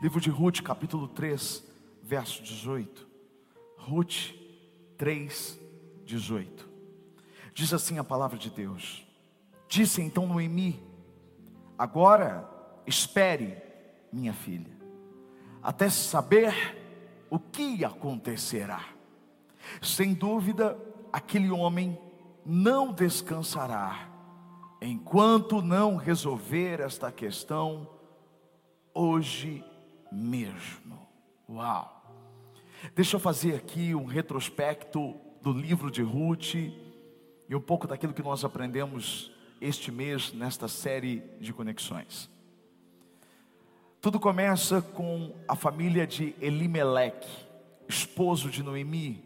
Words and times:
Livro 0.00 0.20
de 0.20 0.30
Ruth, 0.30 0.60
capítulo 0.62 1.08
3, 1.08 1.64
verso 2.04 2.40
18. 2.40 3.04
Ruth 3.78 4.32
3, 4.96 5.58
18. 6.04 6.68
Diz 7.52 7.74
assim 7.74 7.98
a 7.98 8.04
palavra 8.04 8.38
de 8.38 8.48
Deus: 8.48 9.04
Disse 9.68 10.00
então 10.00 10.24
Noemi: 10.24 10.80
Agora 11.76 12.48
espere, 12.86 13.60
minha 14.12 14.32
filha, 14.32 14.70
até 15.60 15.90
saber 15.90 16.54
o 17.28 17.40
que 17.40 17.84
acontecerá. 17.84 18.84
Sem 19.82 20.14
dúvida, 20.14 20.78
aquele 21.12 21.50
homem 21.50 21.98
não 22.46 22.92
descansará 22.92 24.08
enquanto 24.80 25.60
não 25.60 25.96
resolver 25.96 26.78
esta 26.78 27.10
questão 27.10 27.98
hoje 28.94 29.64
mesmo. 30.10 31.06
Uau! 31.48 31.98
Deixa 32.94 33.16
eu 33.16 33.20
fazer 33.20 33.54
aqui 33.54 33.94
um 33.94 34.04
retrospecto 34.04 35.14
do 35.42 35.52
livro 35.52 35.90
de 35.90 36.02
Ruth 36.02 36.54
e 36.54 37.54
um 37.54 37.60
pouco 37.60 37.86
daquilo 37.86 38.12
que 38.12 38.22
nós 38.22 38.44
aprendemos 38.44 39.32
este 39.60 39.90
mês 39.90 40.32
nesta 40.32 40.68
série 40.68 41.22
de 41.40 41.52
conexões. 41.52 42.30
Tudo 44.00 44.20
começa 44.20 44.80
com 44.80 45.34
a 45.48 45.56
família 45.56 46.06
de 46.06 46.34
Elimeleque, 46.40 47.28
esposo 47.88 48.48
de 48.48 48.62
Noemi. 48.62 49.24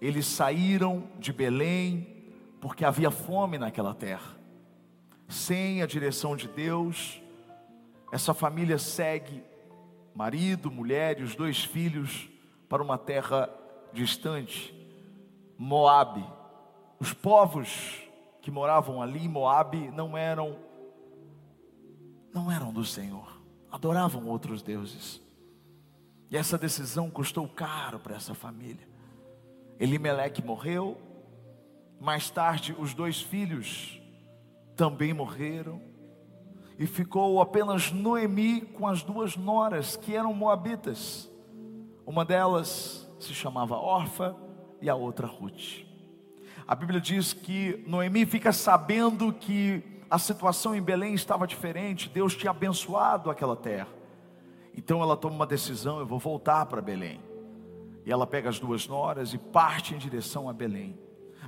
Eles 0.00 0.26
saíram 0.26 1.08
de 1.18 1.32
Belém 1.32 2.32
porque 2.60 2.84
havia 2.84 3.10
fome 3.10 3.58
naquela 3.58 3.94
terra. 3.94 4.38
Sem 5.28 5.82
a 5.82 5.86
direção 5.86 6.34
de 6.34 6.48
Deus, 6.48 7.20
essa 8.10 8.32
família 8.32 8.78
segue 8.78 9.42
marido, 10.14 10.70
mulher 10.70 11.18
e 11.18 11.22
os 11.22 11.34
dois 11.34 11.64
filhos 11.64 12.28
para 12.68 12.82
uma 12.82 12.96
terra 12.96 13.50
distante, 13.92 14.74
Moabe. 15.58 16.24
Os 16.98 17.12
povos 17.12 18.02
que 18.40 18.50
moravam 18.50 19.02
ali, 19.02 19.28
Moabe, 19.28 19.90
não 19.90 20.16
eram 20.16 20.58
não 22.32 22.50
eram 22.50 22.72
do 22.72 22.84
Senhor, 22.84 23.40
adoravam 23.70 24.26
outros 24.26 24.60
deuses. 24.60 25.20
E 26.28 26.36
essa 26.36 26.58
decisão 26.58 27.08
custou 27.08 27.46
caro 27.46 28.00
para 28.00 28.16
essa 28.16 28.34
família. 28.34 28.88
Elimeleque 29.78 30.42
morreu, 30.42 31.00
mais 32.00 32.28
tarde 32.30 32.74
os 32.76 32.92
dois 32.92 33.20
filhos 33.20 34.00
também 34.74 35.14
morreram 35.14 35.80
e 36.78 36.86
ficou 36.86 37.40
apenas 37.40 37.92
Noemi 37.92 38.60
com 38.60 38.86
as 38.86 39.02
duas 39.02 39.36
noras 39.36 39.96
que 39.96 40.14
eram 40.14 40.32
moabitas. 40.32 41.30
Uma 42.06 42.24
delas 42.24 43.08
se 43.18 43.32
chamava 43.32 43.76
Orfa 43.76 44.36
e 44.80 44.90
a 44.90 44.94
outra 44.94 45.26
Ruth. 45.26 45.84
A 46.66 46.74
Bíblia 46.74 47.00
diz 47.00 47.32
que 47.32 47.82
Noemi 47.86 48.26
fica 48.26 48.52
sabendo 48.52 49.32
que 49.32 49.82
a 50.10 50.18
situação 50.18 50.74
em 50.74 50.82
Belém 50.82 51.14
estava 51.14 51.46
diferente, 51.46 52.08
Deus 52.08 52.34
tinha 52.34 52.50
abençoado 52.50 53.30
aquela 53.30 53.56
terra. 53.56 53.88
Então 54.76 55.00
ela 55.00 55.16
toma 55.16 55.36
uma 55.36 55.46
decisão: 55.46 55.98
eu 55.98 56.06
vou 56.06 56.18
voltar 56.18 56.66
para 56.66 56.82
Belém. 56.82 57.20
E 58.04 58.12
ela 58.12 58.26
pega 58.26 58.48
as 58.48 58.58
duas 58.58 58.86
noras 58.86 59.32
e 59.32 59.38
parte 59.38 59.94
em 59.94 59.98
direção 59.98 60.48
a 60.48 60.52
Belém. 60.52 60.98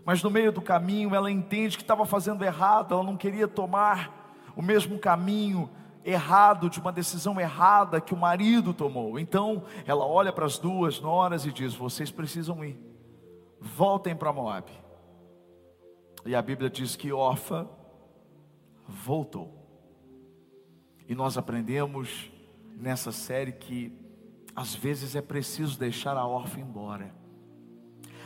Mas 0.05 0.23
no 0.23 0.31
meio 0.31 0.53
do 0.53 0.63
caminho 0.63 1.15
ela 1.15 1.31
entende 1.31 1.77
que 1.77 1.83
estava 1.83 2.07
fazendo 2.07 2.45
errado, 2.45 2.95
ela 2.95 3.03
não 3.03 3.17
queria 3.17 3.49
tomar 3.49 4.26
o 4.57 4.63
mesmo 4.63 4.99
caminho 4.99 5.71
errado, 6.03 6.71
de 6.71 6.81
uma 6.81 6.93
decisão 6.93 7.39
errada 7.39 8.01
que 8.01 8.15
o 8.15 8.17
marido 8.17 8.73
tomou. 8.73 9.19
Então 9.19 9.65
ela 9.87 10.07
olha 10.07 10.33
para 10.33 10.47
as 10.47 10.59
duas 10.59 10.99
noras 10.99 11.45
e 11.45 11.53
diz: 11.53 11.75
Vocês 11.75 12.11
precisam 12.11 12.65
ir, 12.65 12.79
voltem 13.61 14.17
para 14.17 14.33
Moab. 14.33 14.71
E 16.25 16.35
a 16.35 16.43
Bíblia 16.43 16.71
diz 16.71 16.97
que 16.97 17.13
Orfa 17.13 17.69
voltou. 18.89 19.55
E 21.09 21.15
nós 21.15 21.37
aprendemos 21.39 22.31
nessa 22.77 23.13
série 23.13 23.53
que 23.53 23.93
às 24.55 24.75
vezes 24.75 25.15
é 25.15 25.23
preciso 25.23 25.79
deixar 25.79 26.17
a 26.17 26.27
órfã 26.27 26.61
embora. 26.61 27.15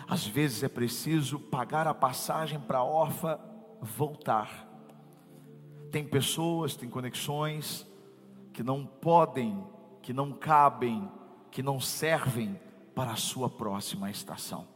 Às 0.09 0.27
vezes 0.27 0.63
é 0.63 0.69
preciso 0.69 1.39
pagar 1.39 1.87
a 1.87 1.95
passagem 1.95 2.59
para 2.59 2.79
a 2.79 2.85
órfã 2.85 3.39
voltar. 3.81 4.70
Tem 5.91 6.05
pessoas, 6.05 6.77
tem 6.77 6.89
conexões 6.89 7.87
que 8.53 8.63
não 8.63 8.85
podem, 8.85 9.65
que 10.03 10.13
não 10.13 10.33
cabem, 10.33 11.09
que 11.51 11.63
não 11.63 11.81
servem 11.81 12.59
para 12.95 13.13
a 13.13 13.17
sua 13.17 13.49
próxima 13.49 14.11
estação. 14.11 14.67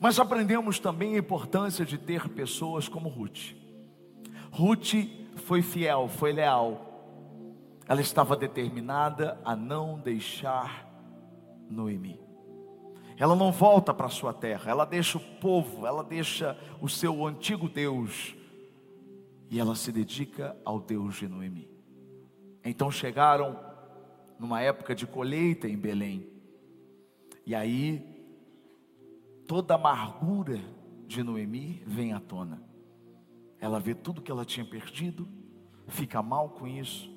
Mas 0.00 0.18
aprendemos 0.18 0.78
também 0.78 1.14
a 1.14 1.18
importância 1.18 1.84
de 1.84 1.98
ter 1.98 2.28
pessoas 2.28 2.88
como 2.88 3.08
Ruth. 3.08 3.54
Ruth 4.50 4.94
foi 5.36 5.62
fiel, 5.62 6.08
foi 6.08 6.32
leal. 6.32 6.88
Ela 7.86 8.00
estava 8.00 8.36
determinada 8.36 9.40
a 9.44 9.54
não 9.56 9.98
deixar 9.98 10.88
Noemi. 11.68 12.20
Ela 13.18 13.36
não 13.36 13.52
volta 13.52 13.92
para 13.92 14.08
sua 14.08 14.32
terra, 14.32 14.70
ela 14.70 14.84
deixa 14.84 15.18
o 15.18 15.20
povo, 15.20 15.86
ela 15.86 16.02
deixa 16.02 16.58
o 16.80 16.88
seu 16.88 17.26
antigo 17.26 17.68
Deus 17.68 18.34
e 19.52 19.60
ela 19.60 19.74
se 19.74 19.92
dedica 19.92 20.56
ao 20.64 20.80
Deus 20.80 21.16
de 21.16 21.28
Noemi. 21.28 21.68
Então 22.64 22.90
chegaram 22.90 23.60
numa 24.38 24.62
época 24.62 24.94
de 24.94 25.06
colheita 25.06 25.68
em 25.68 25.76
Belém. 25.76 26.26
E 27.44 27.54
aí 27.54 28.02
toda 29.46 29.74
a 29.74 29.76
amargura 29.76 30.58
de 31.06 31.22
Noemi 31.22 31.82
vem 31.86 32.14
à 32.14 32.18
tona. 32.18 32.62
Ela 33.60 33.78
vê 33.78 33.94
tudo 33.94 34.22
que 34.22 34.30
ela 34.30 34.46
tinha 34.46 34.64
perdido, 34.64 35.28
fica 35.86 36.22
mal 36.22 36.48
com 36.48 36.66
isso. 36.66 37.14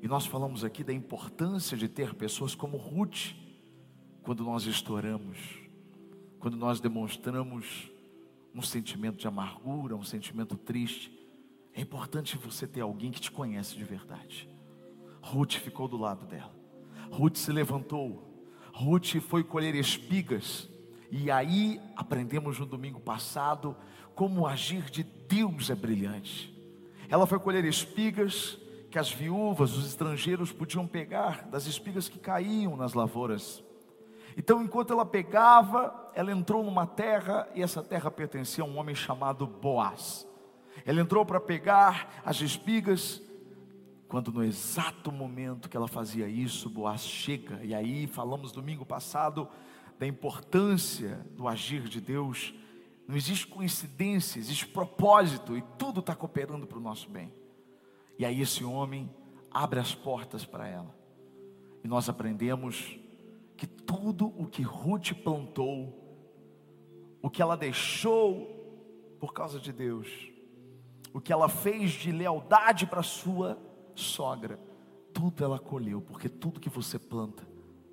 E 0.00 0.08
nós 0.08 0.24
falamos 0.24 0.64
aqui 0.64 0.82
da 0.82 0.94
importância 0.94 1.76
de 1.76 1.88
ter 1.88 2.14
pessoas 2.14 2.54
como 2.54 2.78
Ruth, 2.78 3.34
quando 4.22 4.42
nós 4.42 4.64
estouramos, 4.64 5.36
quando 6.38 6.56
nós 6.56 6.80
demonstramos 6.80 7.92
um 8.54 8.62
sentimento 8.62 9.18
de 9.18 9.28
amargura, 9.28 9.94
um 9.94 10.02
sentimento 10.02 10.56
triste. 10.56 11.19
É 11.74 11.80
importante 11.80 12.36
você 12.36 12.66
ter 12.66 12.80
alguém 12.80 13.10
que 13.10 13.20
te 13.20 13.30
conhece 13.30 13.76
de 13.76 13.84
verdade. 13.84 14.48
Ruth 15.22 15.54
ficou 15.54 15.86
do 15.86 15.96
lado 15.96 16.26
dela. 16.26 16.52
Ruth 17.10 17.36
se 17.36 17.52
levantou. 17.52 18.44
Ruth 18.72 19.20
foi 19.20 19.44
colher 19.44 19.74
espigas. 19.74 20.68
E 21.10 21.30
aí 21.30 21.80
aprendemos 21.96 22.58
no 22.58 22.66
domingo 22.66 23.00
passado 23.00 23.76
como 24.14 24.42
o 24.42 24.46
agir 24.46 24.90
de 24.90 25.02
Deus 25.02 25.70
é 25.70 25.74
brilhante. 25.74 26.54
Ela 27.08 27.26
foi 27.26 27.38
colher 27.38 27.64
espigas 27.64 28.58
que 28.90 28.98
as 28.98 29.10
viúvas, 29.10 29.76
os 29.76 29.86
estrangeiros 29.86 30.52
podiam 30.52 30.86
pegar 30.86 31.48
das 31.48 31.66
espigas 31.66 32.08
que 32.08 32.18
caíam 32.18 32.76
nas 32.76 32.92
lavouras. 32.92 33.62
Então, 34.36 34.62
enquanto 34.62 34.92
ela 34.92 35.04
pegava, 35.04 36.10
ela 36.14 36.32
entrou 36.32 36.62
numa 36.62 36.86
terra 36.86 37.48
e 37.54 37.62
essa 37.62 37.82
terra 37.82 38.10
pertencia 38.10 38.64
a 38.64 38.66
um 38.66 38.78
homem 38.78 38.94
chamado 38.94 39.46
Boaz. 39.46 40.26
Ela 40.84 41.00
entrou 41.00 41.24
para 41.24 41.40
pegar 41.40 42.22
as 42.24 42.40
espigas, 42.40 43.22
quando 44.08 44.32
no 44.32 44.42
exato 44.42 45.12
momento 45.12 45.68
que 45.68 45.76
ela 45.76 45.86
fazia 45.86 46.28
isso, 46.28 46.68
Boaz 46.68 47.02
chega, 47.02 47.62
e 47.62 47.74
aí 47.74 48.06
falamos 48.06 48.50
domingo 48.50 48.84
passado 48.84 49.48
da 49.98 50.06
importância 50.06 51.24
do 51.36 51.46
agir 51.46 51.82
de 51.82 52.00
Deus. 52.00 52.54
Não 53.06 53.16
existe 53.16 53.46
coincidência, 53.46 54.38
existe 54.38 54.66
propósito, 54.66 55.56
e 55.56 55.62
tudo 55.78 56.00
está 56.00 56.14
cooperando 56.14 56.66
para 56.66 56.78
o 56.78 56.82
nosso 56.82 57.08
bem. 57.10 57.32
E 58.18 58.24
aí 58.24 58.40
esse 58.40 58.64
homem 58.64 59.10
abre 59.50 59.80
as 59.80 59.94
portas 59.94 60.44
para 60.44 60.66
ela, 60.66 60.94
e 61.84 61.88
nós 61.88 62.08
aprendemos 62.08 62.98
que 63.56 63.66
tudo 63.66 64.26
o 64.40 64.46
que 64.46 64.62
Ruth 64.62 65.12
plantou, 65.22 65.94
o 67.20 67.28
que 67.28 67.42
ela 67.42 67.56
deixou 67.56 68.56
por 69.20 69.34
causa 69.34 69.60
de 69.60 69.72
Deus, 69.72 70.29
o 71.12 71.20
que 71.20 71.32
ela 71.32 71.48
fez 71.48 71.92
de 71.92 72.12
lealdade 72.12 72.86
para 72.86 73.02
sua 73.02 73.58
sogra, 73.94 74.58
tudo 75.12 75.44
ela 75.44 75.58
colheu, 75.58 76.00
porque 76.00 76.28
tudo 76.28 76.60
que 76.60 76.68
você 76.68 76.98
planta, 76.98 77.46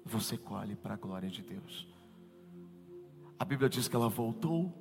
você 0.05 0.37
colhe 0.37 0.75
para 0.75 0.93
a 0.93 0.97
glória 0.97 1.29
de 1.29 1.41
Deus. 1.41 1.87
A 3.39 3.45
Bíblia 3.45 3.69
diz 3.69 3.87
que 3.87 3.95
ela 3.95 4.09
voltou, 4.09 4.73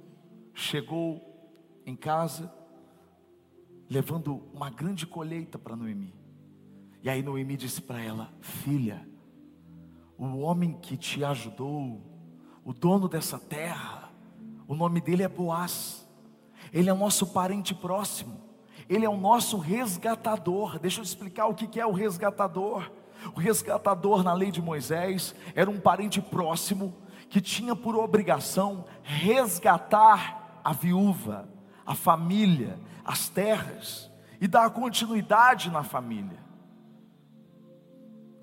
chegou 0.55 1.21
em 1.85 1.97
casa, 1.97 2.53
levando 3.89 4.43
uma 4.53 4.71
grande 4.71 5.07
colheita 5.07 5.59
para 5.59 5.77
Noemi. 5.77 6.15
E 7.03 7.11
aí 7.11 7.23
Noemi 7.23 7.57
disse 7.57 7.81
para 7.81 8.03
ela: 8.03 8.33
Filha, 8.41 9.07
o 10.19 10.39
homem 10.39 10.73
que 10.73 10.97
te 10.97 11.23
ajudou, 11.25 12.01
o 12.65 12.73
dono 12.73 13.09
dessa 13.09 13.39
terra, 13.39 14.11
o 14.67 14.75
nome 14.75 15.01
dele 15.01 15.23
é 15.23 15.29
Boaz. 15.29 16.06
Ele 16.77 16.91
é 16.91 16.93
o 16.93 16.99
nosso 16.99 17.29
parente 17.29 17.75
próximo, 17.75 18.39
Ele 18.87 19.07
é 19.07 19.09
o 19.09 19.17
nosso 19.17 19.57
resgatador. 19.57 20.79
Deixa 20.79 21.01
eu 21.01 21.05
explicar 21.05 21.47
o 21.47 21.55
que 21.55 21.81
é 21.81 21.87
o 21.87 21.93
resgatador. 21.93 22.93
O 23.35 23.41
resgatador 23.41 24.23
na 24.23 24.35
lei 24.35 24.51
de 24.51 24.61
Moisés 24.61 25.35
era 25.55 25.71
um 25.71 25.81
parente 25.81 26.21
próximo 26.21 26.95
que 27.31 27.41
tinha 27.41 27.75
por 27.75 27.97
obrigação 27.97 28.85
resgatar 29.03 30.61
a 30.63 30.75
viúva, 30.75 31.49
a 31.87 31.95
família, 31.95 32.79
as 33.03 33.27
terras 33.27 34.13
e 34.39 34.47
dar 34.47 34.69
continuidade 34.69 35.71
na 35.71 35.83
família. 35.83 36.45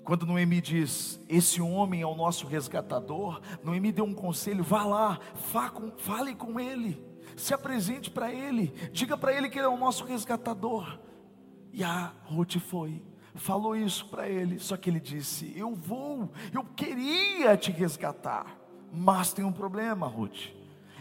Quando 0.02 0.26
Noemi 0.26 0.60
diz, 0.60 1.20
esse 1.28 1.62
homem 1.62 2.02
é 2.02 2.06
o 2.06 2.16
nosso 2.16 2.48
resgatador, 2.48 3.40
Noemi 3.62 3.92
deu 3.92 4.04
um 4.04 4.12
conselho, 4.12 4.64
vá 4.64 4.82
lá, 4.82 5.20
fale 5.98 6.34
com 6.34 6.58
ele, 6.58 7.13
se 7.36 7.54
apresente 7.54 8.10
para 8.10 8.32
ele, 8.32 8.72
diga 8.92 9.16
para 9.16 9.32
ele 9.32 9.48
que 9.48 9.58
ele 9.58 9.66
é 9.66 9.70
o 9.70 9.76
nosso 9.76 10.04
resgatador. 10.04 10.98
E 11.72 11.82
a 11.82 12.12
Ruth 12.24 12.58
foi, 12.58 13.02
falou 13.34 13.76
isso 13.76 14.06
para 14.08 14.28
ele, 14.28 14.58
só 14.58 14.76
que 14.76 14.88
ele 14.88 15.00
disse: 15.00 15.52
Eu 15.56 15.74
vou, 15.74 16.30
eu 16.52 16.64
queria 16.64 17.56
te 17.56 17.70
resgatar, 17.70 18.58
mas 18.92 19.32
tem 19.32 19.44
um 19.44 19.52
problema, 19.52 20.06
Ruth. 20.06 20.52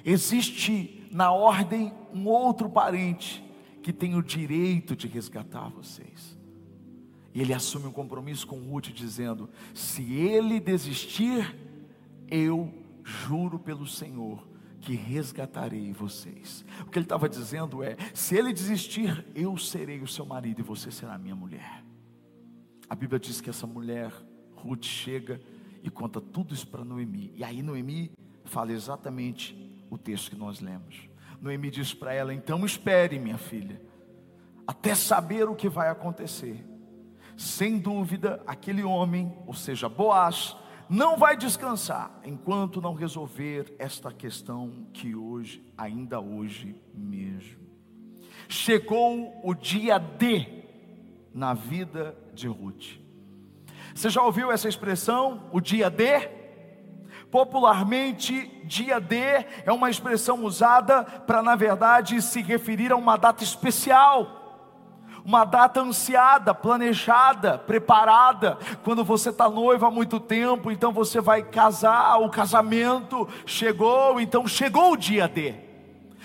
Existe 0.06 1.07
na 1.12 1.31
ordem 1.31 1.94
um 2.13 2.27
outro 2.27 2.69
parente 2.69 3.44
que 3.81 3.94
tem 3.94 4.15
o 4.15 4.24
direito 4.24 4.95
de 4.95 5.07
resgatar 5.07 5.69
vocês. 5.69 6.38
E 7.33 7.41
ele 7.41 7.53
assume 7.53 7.88
um 7.88 7.91
compromisso 7.91 8.45
com 8.45 8.57
Ruth, 8.59 8.89
dizendo: 8.89 9.50
Se 9.74 10.13
ele 10.13 10.59
desistir, 10.59 11.56
eu 12.27 12.74
juro 13.03 13.59
pelo 13.59 13.85
Senhor 13.85 14.53
que 14.83 14.95
resgatarei 14.95 15.94
vocês. 15.94 16.65
O 16.81 16.91
que 16.91 17.00
ele 17.00 17.06
estava 17.06 17.30
dizendo 17.30 17.81
é: 17.81 17.95
se 18.13 18.35
ele 18.35 18.51
desistir, 18.51 19.25
eu 19.33 19.57
serei 19.57 20.01
o 20.01 20.07
seu 20.07 20.25
marido 20.25 20.59
e 20.59 20.63
você 20.63 20.91
será 20.91 21.18
minha 21.18 21.35
mulher. 21.35 21.83
A 22.89 22.95
Bíblia 22.95 23.18
diz 23.18 23.39
que 23.39 23.50
essa 23.50 23.65
mulher, 23.65 24.12
Ruth, 24.56 24.83
chega 24.83 25.39
e 25.81 25.89
conta 25.89 26.19
tudo 26.19 26.53
isso 26.53 26.68
para 26.68 26.83
Noemi. 26.83 27.31
E 27.33 27.44
aí 27.44 27.63
Noemi 27.63 28.12
fala 28.44 28.74
exatamente 28.74 29.57
o 29.89 29.97
texto 29.97 30.31
que 30.31 30.35
nós 30.35 30.59
lemos. 30.59 31.07
Noemi 31.41 31.71
diz 31.71 31.94
para 31.94 32.13
ela: 32.13 32.33
então 32.33 32.65
espere, 32.65 33.18
minha 33.18 33.38
filha, 33.38 33.81
até 34.68 34.94
saber 34.94 35.47
o 35.47 35.56
que 35.56 35.69
vai 35.69 35.89
acontecer. 35.89 36.63
Sem 37.38 37.80
dúvida, 37.80 38.44
aquele 38.45 38.83
homem, 38.83 39.33
ou 39.47 39.53
seja, 39.53 39.88
Boaz, 39.88 40.56
não 40.89 41.18
vai 41.18 41.35
descansar 41.38 42.12
enquanto 42.24 42.81
não 42.81 42.94
resolver 42.94 43.74
esta 43.80 44.12
questão 44.12 44.88
que 44.94 45.15
hoje, 45.15 45.63
ainda 45.77 46.19
hoje 46.19 46.75
mesmo. 46.94 47.62
Chegou 48.47 49.39
o 49.44 49.53
dia 49.53 49.97
D 49.97 50.63
na 51.33 51.53
vida 51.53 52.15
de 52.33 52.47
Ruth. 52.47 53.00
Você 53.94 54.09
já 54.09 54.21
ouviu 54.21 54.51
essa 54.51 54.68
expressão, 54.68 55.50
o 55.51 55.62
dia 55.62 55.89
D? 55.89 56.30
Popularmente, 57.31 58.47
dia 58.65 59.00
D 59.00 59.18
é 59.65 59.71
uma 59.71 59.89
expressão 59.89 60.44
usada 60.44 61.03
para, 61.03 61.41
na 61.41 61.56
verdade, 61.56 62.21
se 62.21 62.41
referir 62.41 62.91
a 62.91 62.95
uma 62.95 63.18
data 63.18 63.44
especial 63.44 64.43
uma 65.25 65.46
data 65.46 65.81
ansiada, 65.81 66.54
planejada, 66.54 67.58
preparada. 67.58 68.58
Quando 68.84 69.04
você 69.04 69.30
está 69.30 69.50
noivo 69.50 69.86
há 69.86 69.92
muito 69.92 70.20
tempo, 70.20 70.72
então 70.72 70.92
você 70.92 71.22
vai 71.22 71.44
casar, 71.44 72.18
o 72.18 72.30
casamento 72.30 73.28
chegou, 73.46 74.20
então 74.20 74.48
chegou 74.48 74.94
o 74.94 74.98
dia 74.98 75.28
D. 75.28 75.56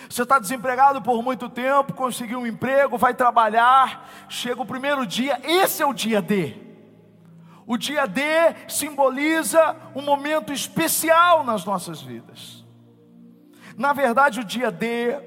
Você 0.09 0.23
está 0.23 0.39
desempregado 0.39 1.03
por 1.03 1.23
muito 1.23 1.49
tempo, 1.49 1.93
conseguiu 1.93 2.41
um 2.41 2.47
emprego, 2.47 2.99
vai 2.99 3.15
trabalhar, 3.15 4.09
chega 4.29 4.62
o 4.62 4.67
primeiro 4.67 5.06
dia, 5.06 5.41
esse 5.44 5.83
é 5.83 5.87
o 5.87 5.93
dia 5.93 6.23
D. 6.23 6.56
O 7.67 7.77
dia 7.77 8.06
D 8.06 8.23
simboliza 8.67 9.77
um 9.94 10.03
momento 10.03 10.53
especial 10.53 11.44
nas 11.44 11.65
nossas 11.65 12.01
vidas. 12.01 12.65
Na 13.77 13.93
verdade, 13.93 14.41
o 14.41 14.44
dia 14.44 14.71
D 14.71 15.21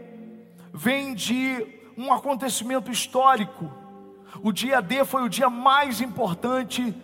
vem 0.74 1.14
de 1.14 1.81
um 2.02 2.12
acontecimento 2.12 2.92
histórico. 2.92 3.72
O 4.42 4.52
dia 4.52 4.82
D 4.82 5.06
foi 5.06 5.24
o 5.24 5.30
dia 5.30 5.50
mais 5.50 6.02
importante 6.02 6.96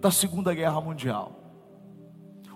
da 0.00 0.10
Segunda 0.10 0.54
Guerra 0.54 0.80
Mundial. 0.80 1.40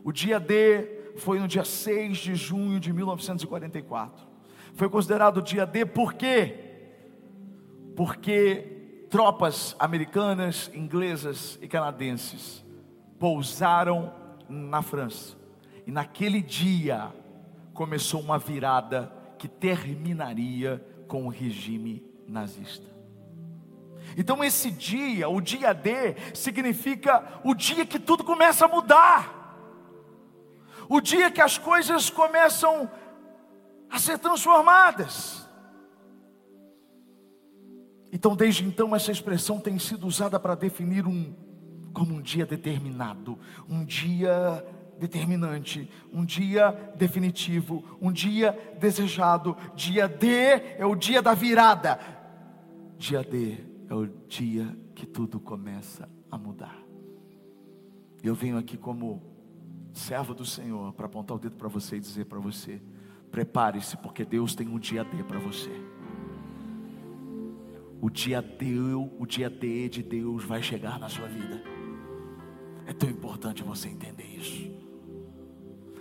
O 0.05 0.13
dia 0.13 0.39
D 0.39 1.15
foi 1.17 1.41
no 1.41 1.49
dia 1.49 1.65
6 1.65 2.19
de 2.19 2.35
junho 2.35 2.79
de 2.79 2.93
1944. 2.93 4.27
Foi 4.75 4.89
considerado 4.89 5.39
o 5.39 5.43
dia 5.43 5.67
D 5.67 5.85
por 5.85 6.15
quê? 6.15 6.55
Porque 7.97 9.07
tropas 9.11 9.75
americanas, 9.79 10.71
inglesas 10.73 11.59
e 11.61 11.67
canadenses 11.67 12.65
pousaram 13.19 14.13
na 14.49 14.83
França. 14.83 15.37
E 15.87 15.91
naquele 15.91 16.41
dia 16.41 17.13
começou 17.75 18.21
uma 18.21 18.39
virada 18.39 19.13
que 19.37 19.49
terminaria 19.49 20.85
com 21.09 21.27
o 21.27 21.29
regime 21.29 22.05
nazista. 22.29 22.87
Então, 24.17 24.45
esse 24.45 24.71
dia, 24.71 25.29
o 25.29 25.41
dia 25.41 25.73
D, 25.73 26.15
significa 26.35 27.41
o 27.45 27.55
dia 27.55 27.85
que 27.85 27.99
tudo 27.99 28.23
começa 28.23 28.67
a 28.67 28.69
mudar, 28.69 29.57
o 30.89 31.01
dia 31.01 31.31
que 31.31 31.41
as 31.41 31.59
coisas 31.59 32.09
começam 32.09 32.91
a 33.91 33.99
ser 33.99 34.19
transformadas. 34.19 35.47
Então, 38.13 38.35
desde 38.35 38.65
então, 38.65 38.95
essa 38.95 39.13
expressão 39.13 39.61
tem 39.61 39.79
sido 39.79 40.07
usada 40.07 40.39
para 40.39 40.55
definir 40.55 41.07
um 41.07 41.35
como 41.93 42.15
um 42.15 42.23
dia 42.23 42.47
determinado, 42.47 43.39
um 43.69 43.85
dia 43.85 44.65
determinante, 44.99 45.89
um 46.13 46.25
dia 46.25 46.71
definitivo, 46.97 47.85
um 48.01 48.13
dia 48.13 48.77
desejado. 48.81 49.57
Dia 49.75 50.09
D 50.09 50.29
é 50.77 50.85
o 50.85 50.95
dia 50.95 51.23
da 51.23 51.35
virada. 51.35 51.99
Dia 52.99 53.23
D 53.23 53.59
é 53.89 53.95
o 53.95 54.07
dia 54.27 54.77
que 54.95 55.07
tudo 55.07 55.39
começa 55.39 56.09
a 56.31 56.37
mudar. 56.37 56.77
Eu 58.23 58.35
venho 58.35 58.59
aqui 58.59 58.77
como 58.77 59.23
servo 59.93 60.35
do 60.35 60.45
Senhor 60.45 60.93
para 60.93 61.07
apontar 61.07 61.37
o 61.37 61.41
dedo 61.41 61.57
para 61.57 61.69
você 61.69 61.97
e 61.97 62.01
dizer 62.01 62.27
para 62.27 62.39
você: 62.39 62.81
prepare-se, 63.31 63.97
porque 63.97 64.25
Deus 64.25 64.55
tem 64.55 64.69
um 64.69 64.79
dia 64.79 65.05
D 65.05 65.23
para 65.23 65.39
você. 65.39 65.71
O 68.01 68.09
dia 68.09 68.41
D, 68.41 68.95
o 68.95 69.27
dia 69.27 69.51
D 69.51 69.89
de 69.89 70.03
Deus 70.03 70.45
vai 70.45 70.63
chegar 70.63 70.99
na 70.99 71.09
sua 71.09 71.27
vida. 71.27 71.63
É 72.87 72.93
tão 72.93 73.11
importante 73.11 73.63
você 73.63 73.89
entender 73.89 74.25
isso. 74.25 74.68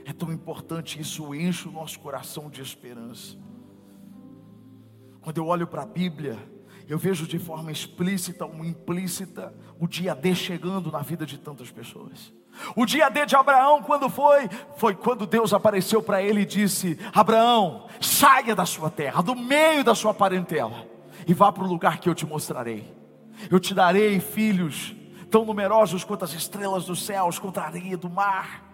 É 0.07 0.13
tão 0.13 0.31
importante, 0.31 1.01
isso 1.01 1.35
enche 1.35 1.67
o 1.67 1.71
nosso 1.71 1.99
coração 1.99 2.49
de 2.49 2.61
esperança. 2.61 3.37
Quando 5.19 5.37
eu 5.37 5.47
olho 5.47 5.67
para 5.67 5.83
a 5.83 5.85
Bíblia, 5.85 6.37
eu 6.87 6.97
vejo 6.97 7.27
de 7.27 7.37
forma 7.37 7.73
explícita 7.73 8.45
ou 8.45 8.63
implícita 8.63 9.53
o 9.77 9.85
dia 9.85 10.15
D 10.15 10.33
chegando 10.33 10.89
na 10.89 10.99
vida 10.99 11.25
de 11.25 11.37
tantas 11.37 11.69
pessoas. 11.69 12.33
O 12.73 12.85
dia 12.85 13.09
D 13.09 13.25
de 13.25 13.35
Abraão, 13.35 13.83
quando 13.83 14.09
foi? 14.09 14.47
Foi 14.77 14.95
quando 14.95 15.27
Deus 15.27 15.53
apareceu 15.53 16.01
para 16.01 16.21
ele 16.23 16.43
e 16.43 16.45
disse: 16.45 16.97
Abraão, 17.13 17.89
saia 17.99 18.55
da 18.55 18.65
sua 18.65 18.89
terra, 18.89 19.21
do 19.21 19.35
meio 19.35 19.83
da 19.83 19.93
sua 19.93 20.13
parentela, 20.13 20.87
e 21.27 21.33
vá 21.33 21.51
para 21.51 21.65
o 21.65 21.67
lugar 21.67 21.99
que 21.99 22.07
eu 22.07 22.15
te 22.15 22.25
mostrarei. 22.25 22.95
Eu 23.51 23.59
te 23.59 23.73
darei 23.73 24.21
filhos 24.21 24.95
tão 25.29 25.43
numerosos 25.43 26.05
quanto 26.05 26.23
as 26.23 26.31
estrelas 26.31 26.85
dos 26.85 27.05
céus, 27.05 27.37
quanto 27.37 27.57
a 27.57 27.65
areia 27.65 27.97
do 27.97 28.09
mar. 28.09 28.66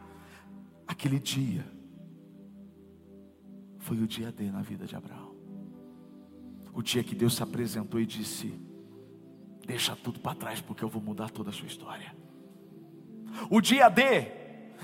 Aquele 0.87 1.19
dia 1.19 1.65
foi 3.79 3.97
o 3.97 4.07
dia 4.07 4.31
D 4.31 4.49
na 4.51 4.61
vida 4.61 4.85
de 4.85 4.95
Abraão. 4.95 5.33
O 6.73 6.81
dia 6.81 7.03
que 7.03 7.15
Deus 7.15 7.35
se 7.35 7.43
apresentou 7.43 7.99
e 7.99 8.05
disse: 8.05 8.53
Deixa 9.65 9.95
tudo 9.95 10.19
para 10.19 10.35
trás, 10.35 10.61
porque 10.61 10.83
eu 10.83 10.89
vou 10.89 11.01
mudar 11.01 11.29
toda 11.29 11.49
a 11.49 11.53
sua 11.53 11.67
história. 11.67 12.15
O 13.49 13.61
dia 13.61 13.89
D 13.89 14.43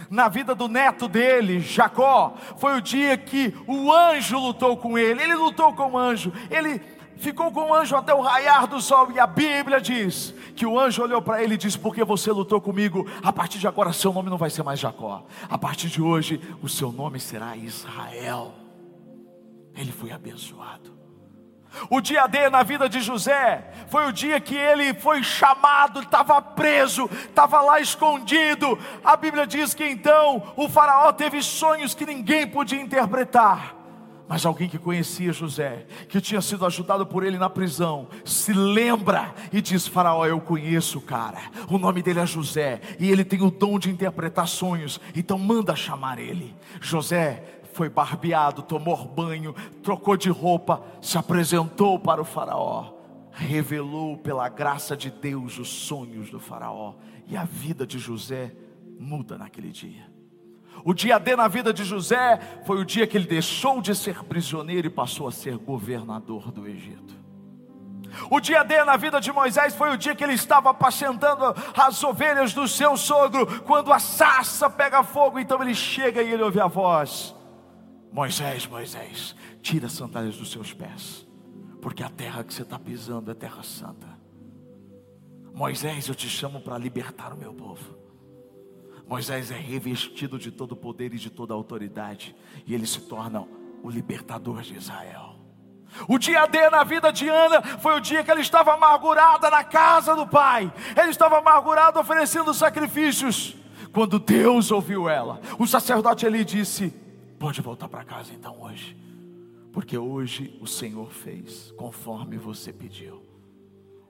na 0.10 0.30
vida 0.30 0.56
do 0.56 0.68
neto 0.68 1.08
dele, 1.08 1.60
Jacó, 1.60 2.36
foi 2.58 2.78
o 2.78 2.82
dia 2.82 3.18
que 3.18 3.54
o 3.68 3.92
anjo 3.92 4.40
lutou 4.40 4.78
com 4.78 4.98
ele. 4.98 5.22
Ele 5.22 5.36
lutou 5.36 5.74
com 5.74 5.92
o 5.92 5.98
anjo, 5.98 6.32
ele 6.50 6.80
ficou 7.20 7.52
com 7.52 7.70
o 7.70 7.74
anjo 7.74 7.96
até 7.96 8.14
o 8.14 8.22
raiar 8.22 8.66
do 8.68 8.82
sol, 8.82 9.12
e 9.12 9.20
a 9.20 9.28
Bíblia 9.28 9.80
diz 9.80 10.34
que 10.56 10.66
o 10.66 10.80
anjo 10.80 11.04
olhou 11.04 11.22
para 11.22 11.44
ele 11.44 11.54
e 11.54 11.58
disse: 11.58 11.78
Porque 11.78 12.04
você 12.04 12.32
lutou 12.32 12.60
comigo, 12.60 13.08
a 13.22 13.32
partir 13.32 13.60
de 13.60 13.68
agora 13.68 13.94
seu 13.94 14.12
nome 14.12 14.30
não 14.30 14.38
vai 14.38 14.50
ser 14.50 14.64
mais 14.64 14.80
Jacó, 14.80 15.26
a 15.48 15.58
partir 15.58 15.88
de 15.88 16.02
hoje 16.02 16.42
o 16.62 16.70
seu 16.70 16.92
nome 16.92 17.20
será 17.20 17.56
Israel. 17.56 18.54
Ele 19.76 19.92
foi 19.92 20.12
abençoado. 20.12 20.98
O 21.90 22.02
dia 22.02 22.26
D 22.26 22.50
na 22.50 22.64
vida 22.64 22.90
de 22.90 23.00
José 23.00 23.72
foi 23.88 24.08
o 24.08 24.12
dia 24.12 24.40
que 24.40 24.56
ele 24.56 24.94
foi 24.96 25.24
chamado, 25.24 26.02
estava 26.02 26.42
preso, 26.42 27.08
estava 27.30 27.62
lá 27.62 27.80
escondido. 27.80 28.78
A 29.04 29.16
Bíblia 29.16 29.46
diz 29.46 29.74
que 29.74 29.86
então 29.86 30.54
o 30.56 30.68
Faraó 30.68 31.12
teve 31.12 31.44
sonhos 31.44 31.94
que 31.94 32.08
ninguém 32.08 32.48
podia 32.48 32.82
interpretar 32.82 33.79
Mas 34.30 34.46
alguém 34.46 34.70
que 34.70 34.78
conhecia 34.78 35.34
José, 35.34 35.88
que 36.08 36.22
tinha 36.22 36.40
sido 36.40 36.64
ajudado 36.64 37.04
por 37.04 37.24
ele 37.24 37.40
na 37.40 37.50
prisão, 37.50 38.08
se 38.24 38.54
lembra 38.54 39.34
e 39.52 39.60
diz: 39.60 39.88
Faraó, 39.88 40.24
eu 40.28 40.40
conheço 40.40 41.00
o 41.00 41.02
cara, 41.02 41.50
o 41.68 41.80
nome 41.80 42.04
dele 42.04 42.20
é 42.20 42.28
José, 42.28 42.80
e 43.00 43.10
ele 43.10 43.26
tem 43.26 43.42
o 43.42 43.50
dom 43.50 43.80
de 43.80 43.90
interpretar 43.90 44.48
sonhos, 44.48 45.02
então 45.16 45.40
manda 45.40 45.76
chamar 45.76 46.20
ele. 46.20 46.56
José 46.80 47.44
foi 47.74 47.90
barbeado, 47.90 48.62
tomou 48.62 49.04
banho, 49.04 49.56
trocou 49.82 50.16
de 50.16 50.30
roupa, 50.30 50.84
se 51.02 51.18
apresentou 51.18 51.98
para 51.98 52.22
o 52.22 52.26
Faraó, 52.26 52.94
revelou 53.32 54.16
pela 54.16 54.48
graça 54.48 54.96
de 54.96 55.10
Deus 55.10 55.58
os 55.58 55.70
sonhos 55.70 56.30
do 56.30 56.40
Faraó, 56.40 56.94
e 57.26 57.36
a 57.36 57.46
vida 57.46 57.88
de 57.88 57.98
José 57.98 58.56
muda 59.00 59.40
naquele 59.40 59.72
dia. 59.72 60.19
O 60.84 60.94
dia 60.94 61.20
D 61.20 61.36
na 61.36 61.48
vida 61.48 61.74
de 61.74 61.84
José 61.84 62.40
foi 62.66 62.80
o 62.80 62.86
dia 62.86 63.06
que 63.06 63.18
ele 63.18 63.28
deixou 63.28 63.82
de 63.82 63.96
ser 63.96 64.24
prisioneiro 64.24 64.88
e 64.88 64.90
passou 64.90 65.28
a 65.28 65.32
ser 65.32 65.58
governador 65.58 66.52
do 66.52 66.68
Egito. 66.68 67.20
O 68.30 68.40
dia 68.40 68.64
D 68.64 68.84
na 68.84 68.98
vida 68.98 69.20
de 69.20 69.32
Moisés 69.32 69.76
foi 69.76 69.92
o 69.92 69.98
dia 69.98 70.16
que 70.16 70.24
ele 70.24 70.34
estava 70.34 70.72
apacentando 70.72 71.54
as 71.76 72.04
ovelhas 72.04 72.54
do 72.54 72.68
seu 72.68 72.98
sogro, 72.98 73.62
quando 73.64 73.94
a 73.94 74.00
sarça 74.00 74.70
pega 74.70 75.04
fogo, 75.04 75.40
então 75.40 75.62
ele 75.62 75.76
chega 75.76 76.22
e 76.22 76.32
ele 76.32 76.44
ouve 76.44 76.60
a 76.60 76.68
voz: 76.68 77.36
Moisés, 78.12 78.66
Moisés, 78.66 79.36
tira 79.62 79.86
as 79.86 79.94
sandálias 79.94 80.38
dos 80.38 80.52
seus 80.52 80.74
pés, 80.74 81.28
porque 81.82 82.04
a 82.04 82.10
terra 82.10 82.44
que 82.44 82.54
você 82.54 82.64
está 82.64 82.80
pisando 82.80 83.30
é 83.32 83.34
terra 83.34 83.64
santa. 83.64 84.08
Moisés, 85.54 86.08
eu 86.08 86.16
te 86.16 86.30
chamo 86.30 86.62
para 86.62 86.78
libertar 86.78 87.34
o 87.34 87.38
meu 87.38 87.54
povo. 87.54 87.98
Moisés 89.10 89.50
é 89.50 89.56
revestido 89.56 90.38
de 90.38 90.52
todo 90.52 90.74
o 90.74 90.76
poder 90.76 91.12
e 91.16 91.18
de 91.18 91.32
toda 91.32 91.52
autoridade, 91.52 92.36
e 92.64 92.76
ele 92.76 92.86
se 92.86 93.02
torna 93.02 93.44
o 93.82 93.90
libertador 93.90 94.62
de 94.62 94.78
Israel. 94.78 95.36
O 96.08 96.20
dia 96.20 96.46
D 96.46 96.70
na 96.70 96.84
vida 96.84 97.12
de 97.12 97.28
Ana 97.28 97.60
foi 97.80 97.98
o 97.98 98.00
dia 98.00 98.24
que 98.24 98.30
ela 98.30 98.40
estava 98.40 98.76
amargurada 98.76 99.50
na 99.50 99.64
casa 99.64 100.16
do 100.16 100.28
pai. 100.28 100.72
Ela 100.96 101.10
estava 101.10 101.40
amargurada 101.40 102.00
oferecendo 102.00 102.54
sacrifícios. 102.54 103.56
Quando 103.92 104.20
Deus 104.20 104.70
ouviu 104.70 105.10
ela, 105.10 105.42
o 105.58 105.66
sacerdote 105.66 106.28
ali 106.28 106.46
disse: 106.46 106.94
Pode 107.40 107.62
voltar 107.62 107.90
para 107.90 108.06
casa 108.06 108.32
então 108.32 108.62
hoje, 108.62 108.96
porque 109.74 109.98
hoje 109.98 110.56
o 110.62 110.68
Senhor 110.68 111.12
fez 111.12 111.72
conforme 111.72 112.38
você 112.38 112.72
pediu. 112.72 113.26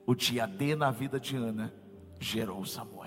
O 0.06 0.14
dia 0.14 0.46
D 0.46 0.76
na 0.76 0.90
vida 0.90 1.18
de 1.18 1.36
Ana 1.36 1.72
gerou 2.20 2.66
Samuel. 2.66 2.99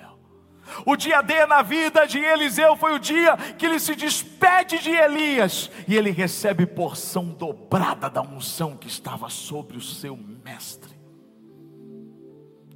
O 0.86 0.96
dia 0.96 1.22
D 1.22 1.46
na 1.46 1.62
vida 1.62 2.06
de 2.06 2.20
Eliseu 2.20 2.76
foi 2.76 2.94
o 2.94 3.00
dia 3.00 3.36
que 3.58 3.66
ele 3.66 3.80
se 3.80 3.96
despede 3.96 4.80
de 4.80 4.92
Elias 4.92 5.70
e 5.88 5.96
ele 5.96 6.12
recebe 6.12 6.66
porção 6.66 7.26
dobrada 7.26 8.10
da 8.10 8.22
unção 8.22 8.78
que 8.78 8.88
estava 8.88 9.30
sobre 9.30 9.78
o 9.78 9.82
seu 9.82 10.18
mestre. 10.18 10.94